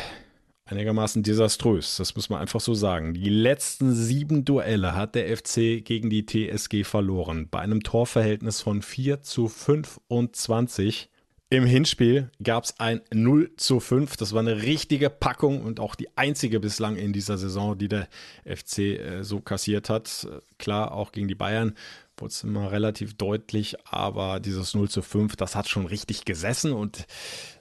einigermaßen 0.66 1.22
desaströs. 1.22 1.96
Das 1.96 2.14
muss 2.16 2.31
man 2.31 2.40
einfach 2.40 2.61
so 2.61 2.74
sagen. 2.74 3.14
Die 3.14 3.29
letzten 3.29 3.94
sieben 3.94 4.44
Duelle 4.44 4.94
hat 4.94 5.14
der 5.14 5.37
FC 5.37 5.85
gegen 5.85 6.11
die 6.11 6.27
TSG 6.27 6.85
verloren. 6.85 7.48
Bei 7.50 7.61
einem 7.61 7.83
Torverhältnis 7.83 8.61
von 8.61 8.83
4 8.83 9.22
zu 9.22 9.48
25. 9.48 11.11
Im 11.51 11.67
Hinspiel 11.67 12.31
gab 12.43 12.65
es 12.65 12.81
ein 12.81 13.03
0 13.13 13.55
zu 13.57 13.79
5. 13.79 14.17
Das 14.17 14.33
war 14.33 14.41
eine 14.41 14.63
richtige 14.63 15.11
Packung 15.11 15.63
und 15.63 15.79
auch 15.79 15.95
die 15.95 16.09
einzige 16.17 16.59
bislang 16.59 16.97
in 16.97 17.13
dieser 17.13 17.39
Saison, 17.39 17.77
die 17.77 17.89
der 17.89 18.09
FC 18.45 18.79
äh, 18.79 19.23
so 19.23 19.41
kassiert 19.41 19.91
hat. 19.91 20.27
Klar, 20.59 20.93
auch 20.93 21.13
gegen 21.13 21.29
die 21.29 21.35
Bayern 21.35 21.75
wurde 22.17 22.31
es 22.31 22.43
immer 22.45 22.73
relativ 22.73 23.15
deutlich, 23.15 23.77
aber 23.87 24.41
dieses 24.41 24.75
0 24.75 24.89
zu 24.89 25.03
5, 25.03 25.37
das 25.37 25.55
hat 25.55 25.69
schon 25.69 25.87
richtig 25.87 26.25
gesessen 26.25 26.73
und 26.73 27.07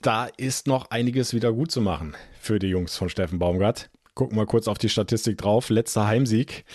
da 0.02 0.26
ist 0.38 0.68
noch 0.68 0.92
einiges 0.92 1.34
wieder 1.34 1.52
gut 1.52 1.72
zu 1.72 1.82
machen 1.82 2.16
für 2.40 2.60
die 2.60 2.68
Jungs 2.68 2.96
von 2.96 3.10
Steffen 3.10 3.40
Baumgart. 3.40 3.90
Gucken 4.16 4.38
wir 4.38 4.46
kurz 4.46 4.68
auf 4.68 4.78
die 4.78 4.90
Statistik 4.90 5.40
drauf. 5.40 5.70
Letzter 5.70 6.06
Heimsieg. 6.06 6.66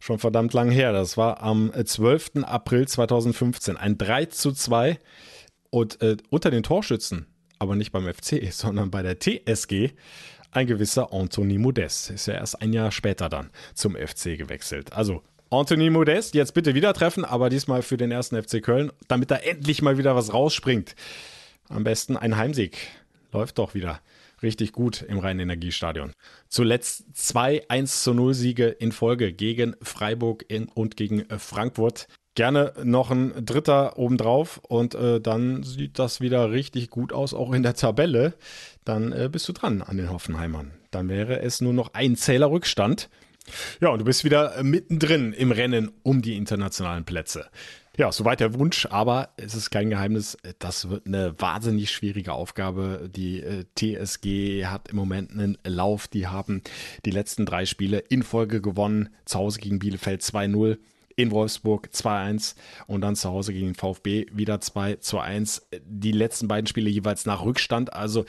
Schon 0.00 0.18
verdammt 0.18 0.52
lang 0.52 0.70
her. 0.70 0.92
Das 0.92 1.16
war 1.16 1.42
am 1.42 1.72
12. 1.72 2.44
April 2.44 2.86
2015. 2.86 3.78
Ein 3.78 3.96
3 3.96 4.26
zu 4.26 4.52
2. 4.52 4.98
Und 5.74 6.00
äh, 6.02 6.16
unter 6.30 6.52
den 6.52 6.62
Torschützen, 6.62 7.26
aber 7.58 7.74
nicht 7.74 7.90
beim 7.90 8.06
FC, 8.06 8.44
sondern 8.52 8.92
bei 8.92 9.02
der 9.02 9.18
TSG, 9.18 9.90
ein 10.52 10.68
gewisser 10.68 11.12
Anthony 11.12 11.58
Modest. 11.58 12.10
Ist 12.10 12.26
ja 12.26 12.34
erst 12.34 12.62
ein 12.62 12.72
Jahr 12.72 12.92
später 12.92 13.28
dann 13.28 13.50
zum 13.74 13.96
FC 13.96 14.38
gewechselt. 14.38 14.92
Also 14.92 15.24
Anthony 15.50 15.90
Modest 15.90 16.36
jetzt 16.36 16.54
bitte 16.54 16.76
wieder 16.76 16.94
treffen, 16.94 17.24
aber 17.24 17.50
diesmal 17.50 17.82
für 17.82 17.96
den 17.96 18.12
ersten 18.12 18.40
FC 18.40 18.62
Köln, 18.62 18.92
damit 19.08 19.32
da 19.32 19.34
endlich 19.34 19.82
mal 19.82 19.98
wieder 19.98 20.14
was 20.14 20.32
rausspringt. 20.32 20.94
Am 21.68 21.82
besten 21.82 22.16
ein 22.16 22.36
Heimsieg. 22.36 22.78
Läuft 23.32 23.58
doch 23.58 23.74
wieder 23.74 24.00
richtig 24.44 24.72
gut 24.72 25.02
im 25.02 25.18
Rhein-Energiestadion. 25.18 26.12
Zuletzt 26.48 27.16
zwei 27.16 27.62
1 27.68 28.04
zu 28.04 28.14
0 28.14 28.34
Siege 28.34 28.66
in 28.68 28.92
Folge 28.92 29.32
gegen 29.32 29.74
Freiburg 29.82 30.44
und 30.74 30.96
gegen 30.96 31.24
Frankfurt. 31.38 32.06
Gerne 32.36 32.72
noch 32.82 33.10
ein 33.10 33.32
dritter 33.44 33.96
obendrauf 33.96 34.58
und 34.58 34.94
äh, 34.94 35.20
dann 35.20 35.62
sieht 35.62 35.98
das 35.98 36.20
wieder 36.20 36.50
richtig 36.50 36.90
gut 36.90 37.12
aus, 37.12 37.32
auch 37.32 37.52
in 37.52 37.62
der 37.62 37.74
Tabelle. 37.74 38.34
Dann 38.84 39.12
äh, 39.12 39.28
bist 39.30 39.48
du 39.48 39.52
dran 39.52 39.82
an 39.82 39.96
den 39.96 40.10
Hoffenheimern. 40.10 40.72
Dann 40.90 41.08
wäre 41.08 41.40
es 41.40 41.60
nur 41.60 41.72
noch 41.72 41.94
ein 41.94 42.16
Zählerrückstand. 42.16 43.08
Ja, 43.80 43.90
und 43.90 44.00
du 44.00 44.04
bist 44.04 44.24
wieder 44.24 44.62
mittendrin 44.62 45.32
im 45.32 45.52
Rennen 45.52 45.92
um 46.02 46.22
die 46.22 46.36
internationalen 46.36 47.04
Plätze. 47.04 47.46
Ja, 47.96 48.10
soweit 48.10 48.40
der 48.40 48.54
Wunsch, 48.54 48.86
aber 48.86 49.30
es 49.36 49.54
ist 49.54 49.70
kein 49.70 49.88
Geheimnis, 49.88 50.36
das 50.58 50.88
wird 50.90 51.06
eine 51.06 51.38
wahnsinnig 51.40 51.92
schwierige 51.92 52.32
Aufgabe. 52.32 53.08
Die 53.14 53.40
äh, 53.40 53.66
TSG 53.76 54.66
hat 54.66 54.88
im 54.88 54.96
Moment 54.96 55.30
einen 55.30 55.58
Lauf, 55.64 56.08
die 56.08 56.26
haben 56.26 56.62
die 57.04 57.12
letzten 57.12 57.46
drei 57.46 57.66
Spiele 57.66 57.98
in 57.98 58.24
Folge 58.24 58.60
gewonnen. 58.60 59.10
Zu 59.26 59.38
Hause 59.38 59.60
gegen 59.60 59.78
Bielefeld 59.78 60.22
2-0, 60.22 60.78
in 61.14 61.30
Wolfsburg 61.30 61.90
2-1 61.92 62.56
und 62.88 63.00
dann 63.00 63.14
zu 63.14 63.30
Hause 63.30 63.52
gegen 63.52 63.76
VfB 63.76 64.26
wieder 64.32 64.60
2 64.60 64.98
1. 65.20 65.68
Die 65.84 66.10
letzten 66.10 66.48
beiden 66.48 66.66
Spiele 66.66 66.90
jeweils 66.90 67.26
nach 67.26 67.44
Rückstand. 67.44 67.92
Also 67.92 68.24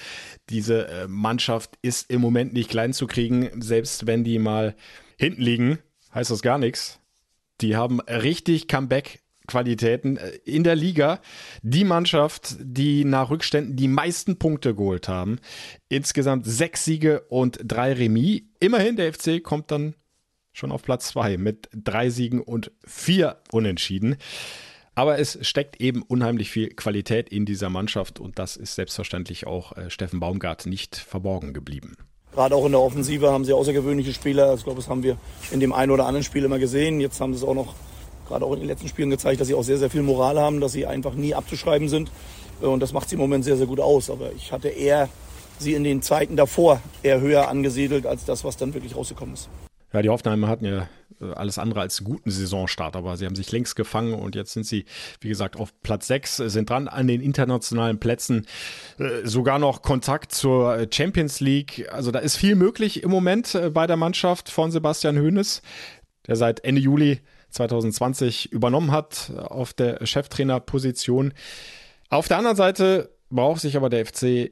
diese 0.50 0.88
äh, 0.88 1.08
Mannschaft 1.08 1.80
ist 1.82 2.12
im 2.12 2.22
Moment 2.22 2.54
nicht 2.54 2.70
klein 2.70 2.94
zu 2.94 3.08
kriegen, 3.08 3.50
selbst 3.62 4.06
wenn 4.06 4.24
die 4.24 4.38
mal 4.38 4.76
hinten 5.18 5.42
liegen, 5.42 5.80
heißt 6.14 6.30
das 6.30 6.44
gar 6.44 6.60
nichts. 6.60 7.00
Die 7.62 7.76
haben 7.76 8.00
richtig 8.02 8.68
Comeback 8.68 9.25
Qualitäten 9.48 10.18
äh, 10.18 10.32
in 10.46 10.64
der 10.64 10.76
Liga. 10.76 11.20
Die 11.62 11.84
Mannschaft, 11.84 12.56
die 12.60 13.06
nach 13.06 13.30
Rückständen 13.30 13.76
die 13.76 13.88
meisten 13.88 14.38
Punkte 14.38 14.76
geholt 14.76 15.08
haben. 15.08 15.40
Insgesamt 15.90 16.46
sechs 16.46 16.86
Siege 16.86 17.22
und 17.30 17.60
drei 17.64 17.94
Remis. 17.94 18.42
Immerhin, 18.60 18.96
der 18.96 19.14
FC 19.14 19.44
kommt 19.44 19.72
dann 19.72 19.96
schon 20.54 20.72
auf 20.72 20.84
Platz 20.84 21.10
zwei 21.10 21.38
mit 21.38 21.70
drei 21.74 22.10
Siegen 22.10 22.42
und 22.42 22.72
vier 22.86 23.42
Unentschieden. 23.52 24.18
Aber 24.96 25.20
es 25.20 25.38
steckt 25.42 25.82
eben 25.82 26.02
unheimlich 26.02 26.50
viel 26.50 26.70
Qualität 26.70 27.28
in 27.28 27.46
dieser 27.46 27.70
Mannschaft 27.70 28.20
und 28.20 28.40
das 28.40 28.56
ist 28.56 28.76
selbstverständlich 28.76 29.46
auch 29.46 29.76
äh, 29.76 29.90
Steffen 29.90 30.22
Baumgart 30.22 30.66
nicht 30.66 30.96
verborgen 30.96 31.54
geblieben. 31.54 31.98
Gerade 32.32 32.56
auch 32.56 32.66
in 32.66 32.72
der 32.72 32.82
Offensive 32.82 33.32
haben 33.32 33.46
sie 33.46 33.54
außergewöhnliche 33.54 34.14
Spieler. 34.14 34.54
Ich 34.56 34.64
glaube, 34.64 34.80
das 34.80 34.90
haben 34.90 35.04
wir 35.04 35.18
in 35.52 35.60
dem 35.60 35.74
einen 35.74 35.92
oder 35.92 36.06
anderen 36.06 36.24
Spiel 36.24 36.44
immer 36.44 36.60
gesehen. 36.60 37.00
Jetzt 37.00 37.20
haben 37.22 37.34
sie 37.34 37.38
es 37.38 37.44
auch 37.46 37.54
noch, 37.54 37.76
gerade 38.28 38.46
auch 38.46 38.54
in 38.54 38.60
den 38.60 38.68
letzten 38.68 38.88
Spielen 38.88 39.10
gezeigt, 39.10 39.42
dass 39.42 39.48
sie 39.48 39.54
auch 39.54 39.64
sehr, 39.64 39.78
sehr 39.78 39.90
viel 39.90 40.02
Moral 40.02 40.40
haben, 40.40 40.62
dass 40.62 40.72
sie 40.72 40.86
einfach 40.86 41.14
nie 41.14 41.34
abzuschreiben 41.34 41.90
sind. 41.90 42.12
Und 42.62 42.80
das 42.80 42.94
macht 42.94 43.10
sie 43.10 43.16
im 43.16 43.22
Moment 43.22 43.44
sehr, 43.44 43.58
sehr 43.58 43.68
gut 43.68 43.80
aus. 43.80 44.10
Aber 44.10 44.32
ich 44.34 44.52
hatte 44.52 44.70
eher 44.70 45.10
sie 45.60 45.74
in 45.74 45.84
den 45.84 46.02
Zeiten 46.02 46.36
davor 46.36 46.82
eher 47.04 47.22
höher 47.22 47.48
angesiedelt 47.48 48.06
als 48.06 48.26
das, 48.26 48.44
was 48.44 48.58
dann 48.58 48.74
wirklich 48.74 48.96
rausgekommen 48.96 49.34
ist. 49.34 49.50
Ja, 49.94 50.02
die 50.02 50.10
Hoffenheimer 50.10 50.50
hatten 50.50 50.66
ja 50.66 50.90
äh, 51.22 51.32
alles 51.34 51.58
andere 51.58 51.80
als 51.80 52.04
guten 52.04 52.30
Saisonstart, 52.30 52.96
aber 52.96 53.16
sie 53.16 53.26
haben 53.26 53.36
sich 53.36 53.52
längst 53.52 53.76
gefangen 53.76 54.14
und 54.14 54.36
jetzt 54.36 54.54
sind 54.54 54.66
sie, 54.66 54.86
wie 55.22 55.30
gesagt, 55.30 55.56
auf 55.56 55.74
Platz 55.82 56.08
6, 56.08 56.38
sind 56.38 56.70
dran 56.70 56.88
an 56.88 57.08
den 57.08 57.22
internationalen 57.22 58.00
Plätzen, 58.00 58.46
äh, 59.00 59.26
sogar 59.26 59.60
noch 59.60 59.82
Kontakt 59.82 60.34
zur 60.34 60.88
Champions 60.92 61.40
League. 61.40 61.88
Also 61.92 62.12
da 62.12 62.20
ist 62.20 62.36
viel 62.36 62.56
möglich 62.56 63.04
im 63.04 63.12
Moment 63.12 63.56
äh, 63.56 63.70
bei 63.70 63.88
der 63.88 63.96
Mannschaft 63.96 64.50
von 64.50 64.72
Sebastian 64.72 65.18
Hoeneß, 65.18 65.62
der 66.28 66.36
seit 66.36 66.64
Ende 66.64 66.82
Juli 66.82 67.20
2020 67.50 68.52
übernommen 68.52 68.92
hat 68.92 69.32
auf 69.38 69.74
der 69.74 70.06
Cheftrainerposition. 70.06 71.34
Auf 72.10 72.28
der 72.28 72.38
anderen 72.38 72.58
Seite 72.58 73.12
braucht 73.30 73.62
sich 73.62 73.78
aber 73.78 73.90
der 73.90 74.06
FC 74.06 74.52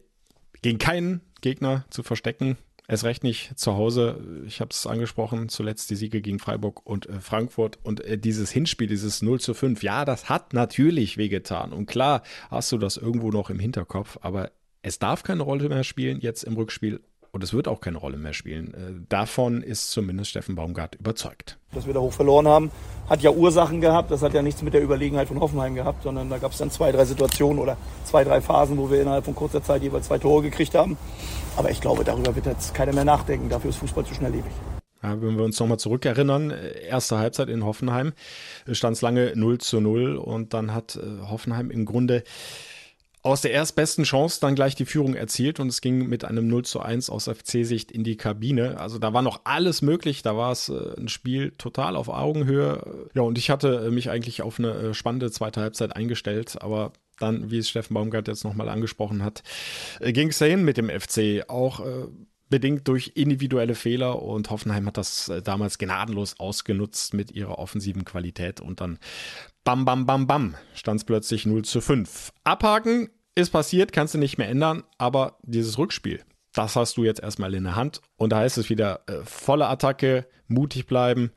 gegen 0.62 0.78
keinen 0.80 1.22
Gegner 1.42 1.86
zu 1.90 2.04
verstecken. 2.04 2.58
Es 2.88 3.04
recht 3.04 3.24
nicht 3.24 3.58
zu 3.58 3.76
Hause. 3.76 4.44
Ich 4.46 4.60
habe 4.60 4.72
es 4.72 4.86
angesprochen, 4.86 5.48
zuletzt 5.48 5.90
die 5.90 5.96
Siege 5.96 6.22
gegen 6.22 6.40
Freiburg 6.40 6.86
und 6.86 7.08
äh, 7.08 7.22
Frankfurt 7.22 7.80
und 7.82 8.02
äh, 8.02 8.18
dieses 8.18 8.52
Hinspiel, 8.52 8.88
dieses 8.88 9.22
0 9.22 9.40
zu 9.40 9.54
5. 9.54 9.84
Ja, 9.84 10.04
das 10.04 10.28
hat 10.28 10.54
natürlich 10.54 11.18
wehgetan. 11.18 11.72
Und 11.72 11.86
klar 11.86 12.24
hast 12.52 12.72
du 12.72 12.78
das 12.78 12.98
irgendwo 12.98 13.32
noch 13.32 13.50
im 13.50 13.60
Hinterkopf, 13.60 14.18
aber 14.22 14.52
es 14.82 15.00
darf 15.00 15.24
keine 15.24 15.44
Rolle 15.44 15.70
mehr 15.70 15.86
spielen 15.86 16.20
jetzt 16.20 16.44
im 16.44 16.56
Rückspiel 16.56 17.02
und 17.34 17.44
es 17.44 17.52
wird 17.52 17.68
auch 17.68 17.82
keine 17.82 17.98
Rolle 17.98 18.18
mehr 18.18 18.34
spielen. 18.34 18.74
Äh, 18.74 19.06
davon 19.10 19.64
ist 19.64 19.90
zumindest 19.90 20.30
Steffen 20.30 20.56
Baumgart 20.56 20.96
überzeugt. 20.96 21.58
Dass 21.74 21.88
wir 21.88 21.94
da 21.94 22.00
hoch 22.00 22.14
verloren 22.14 22.48
haben, 22.48 22.72
hat 23.10 23.22
ja 23.22 23.32
Ursachen 23.32 23.82
gehabt. 23.82 24.12
Das 24.12 24.22
hat 24.22 24.36
ja 24.36 24.44
nichts 24.44 24.62
mit 24.62 24.76
der 24.76 24.84
Überlegenheit 24.84 25.28
von 25.28 25.40
Hoffenheim 25.40 25.74
gehabt, 25.74 26.04
sondern 26.04 26.30
da 26.30 26.38
gab 26.38 26.52
es 26.52 26.60
dann 26.60 26.70
zwei, 26.70 26.92
drei 26.92 27.06
Situationen 27.06 27.60
oder 27.60 27.76
zwei, 28.06 28.24
drei 28.24 28.40
Phasen, 28.40 28.78
wo 28.78 28.92
wir 28.92 29.02
innerhalb 29.02 29.26
von 29.26 29.34
kurzer 29.34 29.64
Zeit 29.64 29.82
jeweils 29.82 30.08
zwei 30.08 30.20
Tore 30.20 30.44
gekriegt 30.44 30.76
haben. 30.76 30.96
Aber 31.58 31.72
ich 31.72 31.82
glaube, 31.82 32.04
darüber 32.04 32.36
wird 32.36 32.46
jetzt 32.46 32.76
keiner 32.76 32.94
mehr 32.94 33.06
nachdenken. 33.06 33.50
Dafür 33.50 33.72
ist 33.72 33.78
Fußball 33.78 34.06
zu 34.06 34.14
schnelllebig. 34.14 34.52
Ja, 35.02 35.20
wenn 35.20 35.36
wir 35.36 35.44
uns 35.44 35.60
nochmal 35.60 35.80
zurückerinnern, 35.80 36.52
äh, 36.52 36.86
erste 36.86 37.18
Halbzeit 37.18 37.50
in 37.50 37.66
Hoffenheim 37.66 38.14
stand 38.72 38.96
es 38.96 39.02
lange 39.02 39.34
0 39.36 39.58
zu 39.58 39.82
0 39.82 40.18
und 40.18 40.54
dann 40.54 40.72
hat 40.74 40.98
äh, 40.98 41.28
Hoffenheim 41.28 41.72
im 41.72 41.86
Grunde 41.86 42.24
aus 43.24 43.40
der 43.40 43.52
erstbesten 43.52 44.04
Chance 44.04 44.40
dann 44.42 44.54
gleich 44.54 44.76
die 44.76 44.86
Führung 44.86 45.16
erzielt 45.16 45.62
und 45.62 45.70
es 45.70 45.80
ging 45.80 46.10
mit 46.10 46.26
einem 46.26 46.48
0 46.50 46.66
zu 46.66 46.82
1 46.82 47.10
aus 47.10 47.30
FC-Sicht 47.30 47.90
in 47.90 48.04
die 48.04 48.18
Kabine. 48.18 48.80
Also 48.82 49.00
da 49.00 49.14
war 49.14 49.22
noch 49.22 49.42
alles 49.46 49.82
möglich, 49.82 50.22
da 50.22 50.36
war 50.36 50.52
es 50.52 50.68
äh, 50.68 51.00
ein 51.00 51.08
Spiel 51.08 51.52
total 51.58 51.96
auf 51.96 52.10
Augenhöhe. 52.10 53.10
Ja, 53.14 53.22
und 53.22 53.38
ich 53.38 53.50
hatte 53.50 53.90
mich 53.92 54.10
eigentlich 54.10 54.42
auf 54.42 54.60
eine 54.60 54.74
äh, 54.74 54.94
spannende 54.94 55.32
zweite 55.32 55.62
Halbzeit 55.62 55.96
eingestellt, 55.96 56.62
aber 56.62 56.92
dann, 57.18 57.50
wie 57.50 57.60
es 57.60 57.70
Steffen 57.70 57.94
Baumgart 57.94 58.28
jetzt 58.28 58.44
nochmal 58.44 58.68
angesprochen 58.68 59.24
hat, 59.24 59.42
äh, 60.02 60.12
ging 60.12 60.28
es 60.28 60.40
dahin 60.40 60.66
mit 60.66 60.76
dem 60.76 60.90
FC. 60.90 61.46
Auch 61.48 61.82
bedingt 62.50 62.88
durch 62.88 63.14
individuelle 63.16 63.74
Fehler 63.74 64.22
und 64.22 64.52
Hoffenheim 64.52 64.86
hat 64.86 64.98
das 64.98 65.32
damals 65.44 65.80
gnadenlos 65.80 66.40
ausgenutzt 66.40 67.14
mit 67.16 67.32
ihrer 67.32 67.58
offensiven 67.58 68.06
Qualität 68.06 68.62
und 68.62 68.80
dann 68.80 69.00
Bam, 69.66 69.86
bam, 69.86 70.06
bam, 70.06 70.28
bam, 70.28 70.56
stand 70.74 71.00
es 71.00 71.06
plötzlich 71.06 71.46
0 71.46 71.64
zu 71.64 71.80
5. 71.80 72.34
Abhaken 72.44 73.10
ist 73.34 73.52
passiert, 73.52 73.94
kannst 73.94 74.14
du 74.14 74.18
nicht 74.18 74.38
mehr 74.38 74.50
ändern, 74.50 74.84
aber 74.98 75.38
dieses 75.42 75.78
Rückspiel, 75.78 76.22
das 76.52 76.76
hast 76.76 76.98
du 76.98 77.06
jetzt 77.06 77.24
erstmal 77.24 77.54
in 77.54 77.64
der 77.64 77.78
Hand. 77.78 78.02
Und 78.18 78.32
da 78.32 78.40
heißt 78.40 78.58
es 78.58 78.70
wieder 78.70 79.00
äh, 79.08 79.24
volle 79.24 79.68
Attacke, 79.68 80.28
mutig 80.48 80.86
bleiben, 80.86 81.32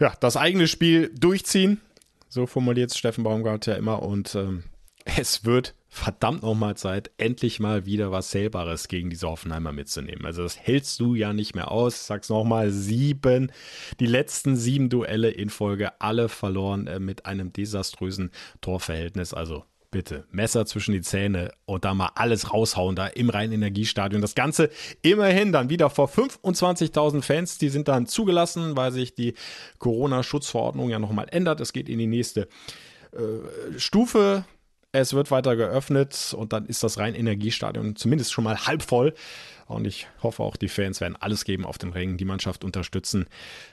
ja, 0.00 0.14
das 0.20 0.38
eigene 0.38 0.68
Spiel 0.68 1.12
durchziehen. 1.14 1.82
So 2.30 2.46
formuliert 2.46 2.92
es 2.92 2.96
Steffen 2.96 3.24
Baumgart 3.24 3.66
ja 3.66 3.74
immer. 3.74 4.02
Und 4.02 4.34
ähm, 4.34 4.64
es 5.04 5.44
wird 5.44 5.74
verdammt 5.96 6.42
nochmal 6.42 6.76
Zeit, 6.76 7.10
endlich 7.16 7.58
mal 7.58 7.86
wieder 7.86 8.12
was 8.12 8.28
Zählbares 8.28 8.88
gegen 8.88 9.08
diese 9.08 9.28
Hoffenheimer 9.28 9.72
mitzunehmen. 9.72 10.26
Also 10.26 10.42
das 10.42 10.58
hältst 10.58 11.00
du 11.00 11.14
ja 11.14 11.32
nicht 11.32 11.54
mehr 11.54 11.70
aus. 11.70 12.06
Sag's 12.06 12.28
nochmal, 12.28 12.70
sieben, 12.70 13.50
die 13.98 14.06
letzten 14.06 14.56
sieben 14.56 14.90
Duelle 14.90 15.30
in 15.30 15.48
Folge, 15.48 15.98
alle 16.00 16.28
verloren 16.28 16.86
äh, 16.86 17.00
mit 17.00 17.24
einem 17.24 17.52
desaströsen 17.52 18.30
Torverhältnis. 18.60 19.32
Also 19.32 19.64
bitte, 19.90 20.24
Messer 20.30 20.66
zwischen 20.66 20.92
die 20.92 21.00
Zähne 21.00 21.52
und 21.64 21.86
da 21.86 21.94
mal 21.94 22.10
alles 22.14 22.52
raushauen 22.52 22.94
da 22.94 23.06
im 23.06 23.30
Rhein-Energiestadion. 23.30 24.20
Das 24.20 24.34
Ganze 24.34 24.68
immerhin 25.00 25.50
dann 25.50 25.70
wieder 25.70 25.88
vor 25.88 26.08
25.000 26.08 27.22
Fans. 27.22 27.56
Die 27.56 27.70
sind 27.70 27.88
dann 27.88 28.06
zugelassen, 28.06 28.76
weil 28.76 28.92
sich 28.92 29.14
die 29.14 29.32
Corona-Schutzverordnung 29.78 30.90
ja 30.90 30.98
nochmal 30.98 31.26
ändert. 31.30 31.62
Es 31.62 31.72
geht 31.72 31.88
in 31.88 31.98
die 31.98 32.06
nächste 32.06 32.48
äh, 33.12 33.78
Stufe 33.78 34.44
Es 34.98 35.12
wird 35.12 35.30
weiter 35.30 35.56
geöffnet 35.56 36.34
und 36.34 36.54
dann 36.54 36.64
ist 36.64 36.82
das 36.82 36.96
Rhein-Energiestadion 36.96 37.96
zumindest 37.96 38.32
schon 38.32 38.44
mal 38.44 38.66
halb 38.66 38.82
voll. 38.82 39.12
Und 39.66 39.86
ich 39.86 40.08
hoffe 40.22 40.42
auch, 40.42 40.56
die 40.56 40.68
Fans 40.68 41.02
werden 41.02 41.16
alles 41.20 41.44
geben 41.44 41.66
auf 41.66 41.76
den 41.76 41.90
Rängen, 41.90 42.16
die 42.16 42.24
Mannschaft 42.24 42.64
unterstützen, 42.64 43.26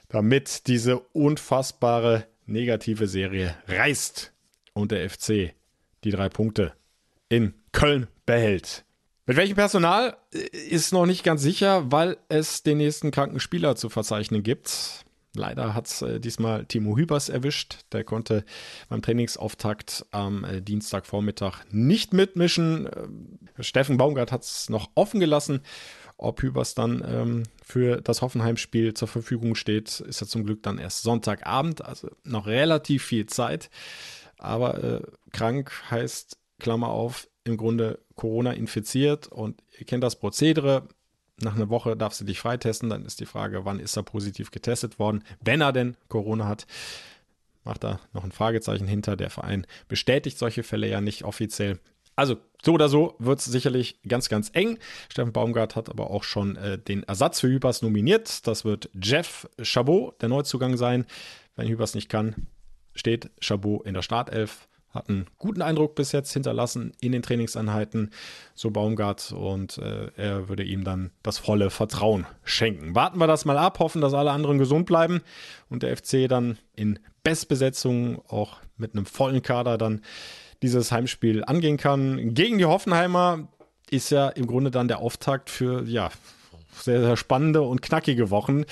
damit 0.10 0.68
diese 0.68 1.00
unfassbare 1.00 2.26
negative 2.46 3.08
Serie 3.08 3.56
reißt 3.70 4.34
und 4.74 4.92
der 4.92 5.10
FC 5.10 5.54
die 6.04 6.12
drei 6.12 6.28
Punkte 6.28 6.74
in 7.30 7.54
Köln 7.72 8.08
behält. 8.26 8.84
Mit 9.26 9.38
welchem 9.38 9.56
Personal 9.56 10.18
äh, 10.34 10.40
ist 10.58 10.92
noch 10.92 11.06
nicht 11.06 11.24
ganz 11.24 11.42
sicher, 11.42 11.90
weil 11.90 12.18
es 12.28 12.64
den 12.64 12.80
nächsten 12.80 13.12
kranken 13.12 13.40
Spieler 13.40 13.78
zu 13.78 13.88
verzeichnen 13.88 14.44
gibt. 14.44 15.06
Leider 15.36 15.74
hat 15.74 15.88
es 15.88 16.02
äh, 16.04 16.20
diesmal 16.20 16.66
Timo 16.66 16.96
Hübers 16.96 17.30
erwischt. 17.30 17.86
Der 17.92 18.04
konnte 18.04 18.46
beim 18.88 19.02
Trainingsauftakt 19.02 20.06
am 20.12 20.44
äh, 20.44 20.62
Dienstagvormittag 20.62 21.64
nicht 21.72 22.14
mitmischen. 22.14 22.86
Äh, 22.86 23.64
Steffen 23.64 23.98
Baumgart 23.98 24.32
hat 24.32 24.44
es 24.44 24.70
noch 24.70 24.92
offen 24.96 25.20
gelassen. 25.20 25.62
Ob 26.18 26.42
Hübers 26.42 26.76
dann 26.76 27.04
ähm, 27.06 27.44
für 27.64 28.00
das 28.02 28.22
Hoffenheim-Spiel 28.22 28.94
zur 28.94 29.08
Verfügung 29.08 29.56
steht, 29.56 30.00
ist 30.00 30.22
ja 30.22 30.28
zum 30.28 30.46
Glück 30.46 30.62
dann 30.62 30.78
erst 30.78 31.02
Sonntagabend, 31.02 31.84
also 31.84 32.10
noch 32.24 32.46
relativ 32.46 33.04
viel 33.04 33.26
Zeit. 33.26 33.72
Aber 34.38 34.84
äh, 34.84 35.02
krank 35.32 35.72
heißt, 35.90 36.38
Klammer 36.60 36.90
auf, 36.90 37.28
im 37.44 37.58
Grunde 37.58 38.00
Corona 38.16 38.52
infiziert 38.52 39.28
und 39.28 39.62
ihr 39.78 39.86
kennt 39.86 40.04
das 40.04 40.18
Prozedere. 40.18 40.88
Nach 41.44 41.56
einer 41.56 41.70
Woche 41.70 41.96
darfst 41.96 42.22
du 42.22 42.26
dich 42.26 42.40
freitesten. 42.40 42.90
Dann 42.90 43.06
ist 43.06 43.20
die 43.20 43.26
Frage, 43.26 43.66
wann 43.66 43.80
ist 43.80 43.96
er 43.96 44.04
positiv 44.04 44.52
getestet 44.52 45.00
worden? 45.00 45.24
Wenn 45.42 45.62
er 45.62 45.74
denn 45.74 45.96
Corona 46.08 46.48
hat, 46.48 46.66
macht 47.64 47.84
da 47.84 48.00
noch 48.14 48.24
ein 48.24 48.32
Fragezeichen 48.32 48.88
hinter. 48.88 49.16
Der 49.16 49.30
Verein 49.30 49.68
bestätigt 49.88 50.38
solche 50.38 50.64
Fälle 50.64 50.88
ja 50.88 51.02
nicht 51.02 51.24
offiziell. 51.24 51.80
Also 52.16 52.38
so 52.62 52.74
oder 52.74 52.90
so 52.90 53.16
wird 53.20 53.40
es 53.40 53.46
sicherlich 53.46 54.02
ganz, 54.08 54.30
ganz 54.30 54.52
eng. 54.54 54.78
Steffen 55.10 55.34
Baumgart 55.34 55.76
hat 55.76 55.90
aber 55.90 56.12
auch 56.12 56.24
schon 56.24 56.56
äh, 56.56 56.78
den 56.78 57.04
Ersatz 57.04 57.40
für 57.40 57.48
Hübers 57.48 57.82
nominiert. 57.82 58.46
Das 58.48 58.66
wird 58.66 58.90
Jeff 59.02 59.50
Chabot, 59.62 60.22
der 60.22 60.30
Neuzugang 60.30 60.78
sein. 60.78 61.06
Wenn 61.56 61.68
Hübers 61.68 61.96
nicht 61.96 62.10
kann, 62.10 62.48
steht 62.94 63.32
Chabot 63.42 63.86
in 63.86 63.94
der 63.94 64.02
Startelf 64.02 64.68
hat 64.94 65.10
einen 65.10 65.26
guten 65.40 65.62
Eindruck 65.62 65.96
bis 65.96 66.12
jetzt 66.12 66.32
hinterlassen 66.34 66.94
in 67.02 67.12
den 67.12 67.24
Trainingseinheiten, 67.24 68.12
so 68.54 68.70
Baumgart, 68.70 69.32
und 69.32 69.80
äh, 69.80 70.12
er 70.16 70.50
würde 70.50 70.64
ihm 70.64 70.84
dann 70.84 71.12
das 71.24 71.40
volle 71.40 71.70
Vertrauen 71.70 72.26
schenken. 72.44 72.94
Warten 72.94 73.18
wir 73.18 73.28
das 73.28 73.46
mal 73.46 73.58
ab, 73.58 73.80
hoffen, 73.80 74.02
dass 74.02 74.14
alle 74.14 74.32
anderen 74.32 74.60
gesund 74.60 74.86
bleiben 74.86 75.22
und 75.70 75.84
der 75.84 75.98
FC 75.98 76.30
dann 76.30 76.58
in 76.76 77.00
Bestbesetzung 77.24 78.22
auch 78.28 78.58
mit 78.78 78.94
einem 78.94 79.06
vollen 79.06 79.42
Kader 79.42 79.78
dann 79.78 80.02
dieses 80.62 80.92
Heimspiel 80.92 81.44
angehen 81.44 81.78
kann. 81.78 82.34
Gegen 82.34 82.58
die 82.58 82.66
Hoffenheimer 82.66 83.48
ist 83.90 84.12
ja 84.12 84.30
im 84.30 84.48
Grunde 84.48 84.72
dann 84.72 84.88
der 84.88 85.00
Auftakt 85.00 85.50
für 85.50 85.84
ja 85.86 86.12
sehr, 86.72 87.02
sehr 87.02 87.18
spannende 87.18 87.62
und 87.62 87.82
knackige 87.82 88.30
Wochen. 88.30 88.66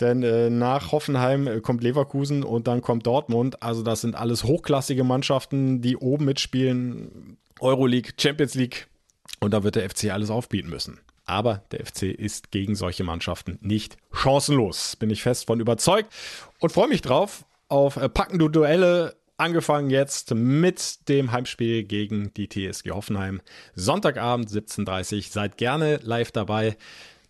Denn 0.00 0.22
äh, 0.22 0.48
nach 0.48 0.92
Hoffenheim 0.92 1.46
äh, 1.46 1.60
kommt 1.60 1.82
Leverkusen 1.82 2.42
und 2.42 2.66
dann 2.66 2.80
kommt 2.80 3.06
Dortmund. 3.06 3.62
Also 3.62 3.82
das 3.82 4.00
sind 4.00 4.14
alles 4.14 4.44
hochklassige 4.44 5.04
Mannschaften, 5.04 5.82
die 5.82 5.96
oben 5.96 6.24
mitspielen. 6.24 7.36
Euroleague, 7.60 8.12
Champions 8.18 8.54
League. 8.54 8.88
Und 9.40 9.52
da 9.52 9.62
wird 9.62 9.76
der 9.76 9.88
FC 9.88 10.10
alles 10.10 10.30
aufbieten 10.30 10.70
müssen. 10.70 11.00
Aber 11.26 11.62
der 11.70 11.84
FC 11.86 12.04
ist 12.04 12.50
gegen 12.50 12.74
solche 12.74 13.04
Mannschaften 13.04 13.58
nicht 13.60 13.96
chancenlos. 14.12 14.96
Bin 14.96 15.10
ich 15.10 15.22
fest 15.22 15.46
von 15.46 15.60
überzeugt 15.60 16.12
und 16.58 16.72
freue 16.72 16.88
mich 16.88 17.02
drauf 17.02 17.44
auf 17.68 17.96
äh, 17.96 18.08
packende 18.08 18.50
Duelle. 18.50 19.16
Angefangen 19.36 19.88
jetzt 19.88 20.34
mit 20.34 21.08
dem 21.08 21.32
Heimspiel 21.32 21.84
gegen 21.84 22.34
die 22.34 22.48
TSG 22.48 22.90
Hoffenheim. 22.90 23.40
Sonntagabend 23.74 24.50
17.30 24.50 25.16
Uhr. 25.16 25.22
Seid 25.30 25.56
gerne 25.56 25.98
live 26.02 26.30
dabei. 26.30 26.76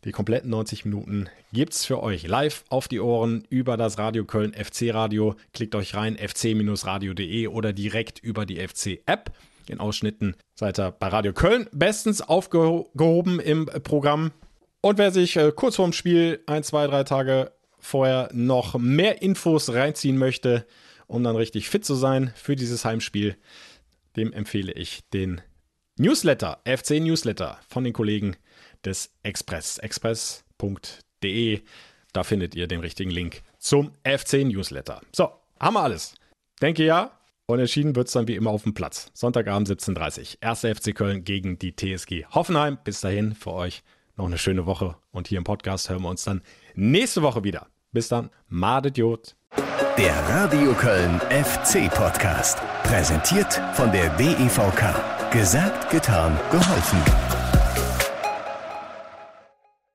Die 0.04 0.12
kompletten 0.12 0.48
90 0.48 0.86
Minuten 0.86 1.28
gibt's 1.52 1.84
für 1.84 2.02
euch 2.02 2.26
live 2.26 2.64
auf 2.70 2.88
die 2.88 3.00
Ohren 3.00 3.44
über 3.50 3.76
das 3.76 3.98
Radio 3.98 4.24
Köln 4.24 4.54
FC 4.54 4.94
Radio. 4.94 5.34
Klickt 5.52 5.74
euch 5.74 5.94
rein 5.94 6.16
fc-radio.de 6.16 7.48
oder 7.48 7.74
direkt 7.74 8.18
über 8.18 8.46
die 8.46 8.66
FC 8.66 9.02
App. 9.04 9.30
In 9.68 9.78
Ausschnitten 9.78 10.36
seid 10.54 10.80
ihr 10.80 10.90
bei 10.90 11.08
Radio 11.08 11.34
Köln 11.34 11.68
bestens 11.72 12.22
aufgehoben 12.22 13.40
im 13.40 13.66
Programm. 13.66 14.32
Und 14.80 14.96
wer 14.96 15.10
sich 15.10 15.36
äh, 15.36 15.52
kurz 15.54 15.76
vorm 15.76 15.92
Spiel 15.92 16.42
ein, 16.46 16.62
zwei, 16.62 16.86
drei 16.86 17.04
Tage 17.04 17.52
vorher 17.78 18.30
noch 18.32 18.78
mehr 18.78 19.20
Infos 19.20 19.70
reinziehen 19.70 20.16
möchte, 20.16 20.66
um 21.08 21.22
dann 21.22 21.36
richtig 21.36 21.68
fit 21.68 21.84
zu 21.84 21.94
sein 21.94 22.32
für 22.36 22.56
dieses 22.56 22.86
Heimspiel, 22.86 23.36
dem 24.16 24.32
empfehle 24.32 24.72
ich 24.72 25.06
den 25.10 25.42
Newsletter, 25.98 26.60
FC 26.64 26.92
Newsletter 26.92 27.58
von 27.68 27.84
den 27.84 27.92
Kollegen 27.92 28.36
des 28.84 29.12
Express. 29.22 29.78
Express.de. 29.78 31.60
Da 32.12 32.22
findet 32.24 32.54
ihr 32.54 32.66
den 32.66 32.80
richtigen 32.80 33.10
Link 33.10 33.42
zum 33.58 33.92
FC 34.04 34.44
Newsletter. 34.44 35.00
So, 35.12 35.30
haben 35.58 35.74
wir 35.74 35.82
alles. 35.82 36.14
Denke 36.60 36.84
ja. 36.84 37.12
Und 37.46 37.58
entschieden 37.58 37.96
wird 37.96 38.06
es 38.06 38.12
dann 38.12 38.28
wie 38.28 38.36
immer 38.36 38.50
auf 38.50 38.62
dem 38.62 38.74
Platz. 38.74 39.10
Sonntagabend 39.12 39.68
17.30 39.68 40.20
Uhr. 40.20 40.26
Erster 40.40 40.74
FC 40.74 40.94
Köln 40.94 41.24
gegen 41.24 41.58
die 41.58 41.74
TSG 41.74 42.26
Hoffenheim. 42.30 42.78
Bis 42.84 43.00
dahin 43.00 43.34
für 43.34 43.52
euch 43.52 43.82
noch 44.16 44.26
eine 44.26 44.38
schöne 44.38 44.66
Woche. 44.66 44.96
Und 45.10 45.26
hier 45.26 45.38
im 45.38 45.44
Podcast 45.44 45.90
hören 45.90 46.02
wir 46.02 46.10
uns 46.10 46.22
dann 46.22 46.42
nächste 46.74 47.22
Woche 47.22 47.42
wieder. 47.42 47.66
Bis 47.90 48.08
dann. 48.08 48.30
Madet 48.46 48.98
Jod. 48.98 49.34
Der 49.98 50.14
Radio 50.28 50.72
Köln 50.74 51.20
FC 51.30 51.92
Podcast. 51.92 52.58
Präsentiert 52.84 53.60
von 53.74 53.90
der 53.90 54.10
DEVK. 54.10 55.32
Gesagt, 55.32 55.90
getan, 55.90 56.38
geholfen. 56.50 57.39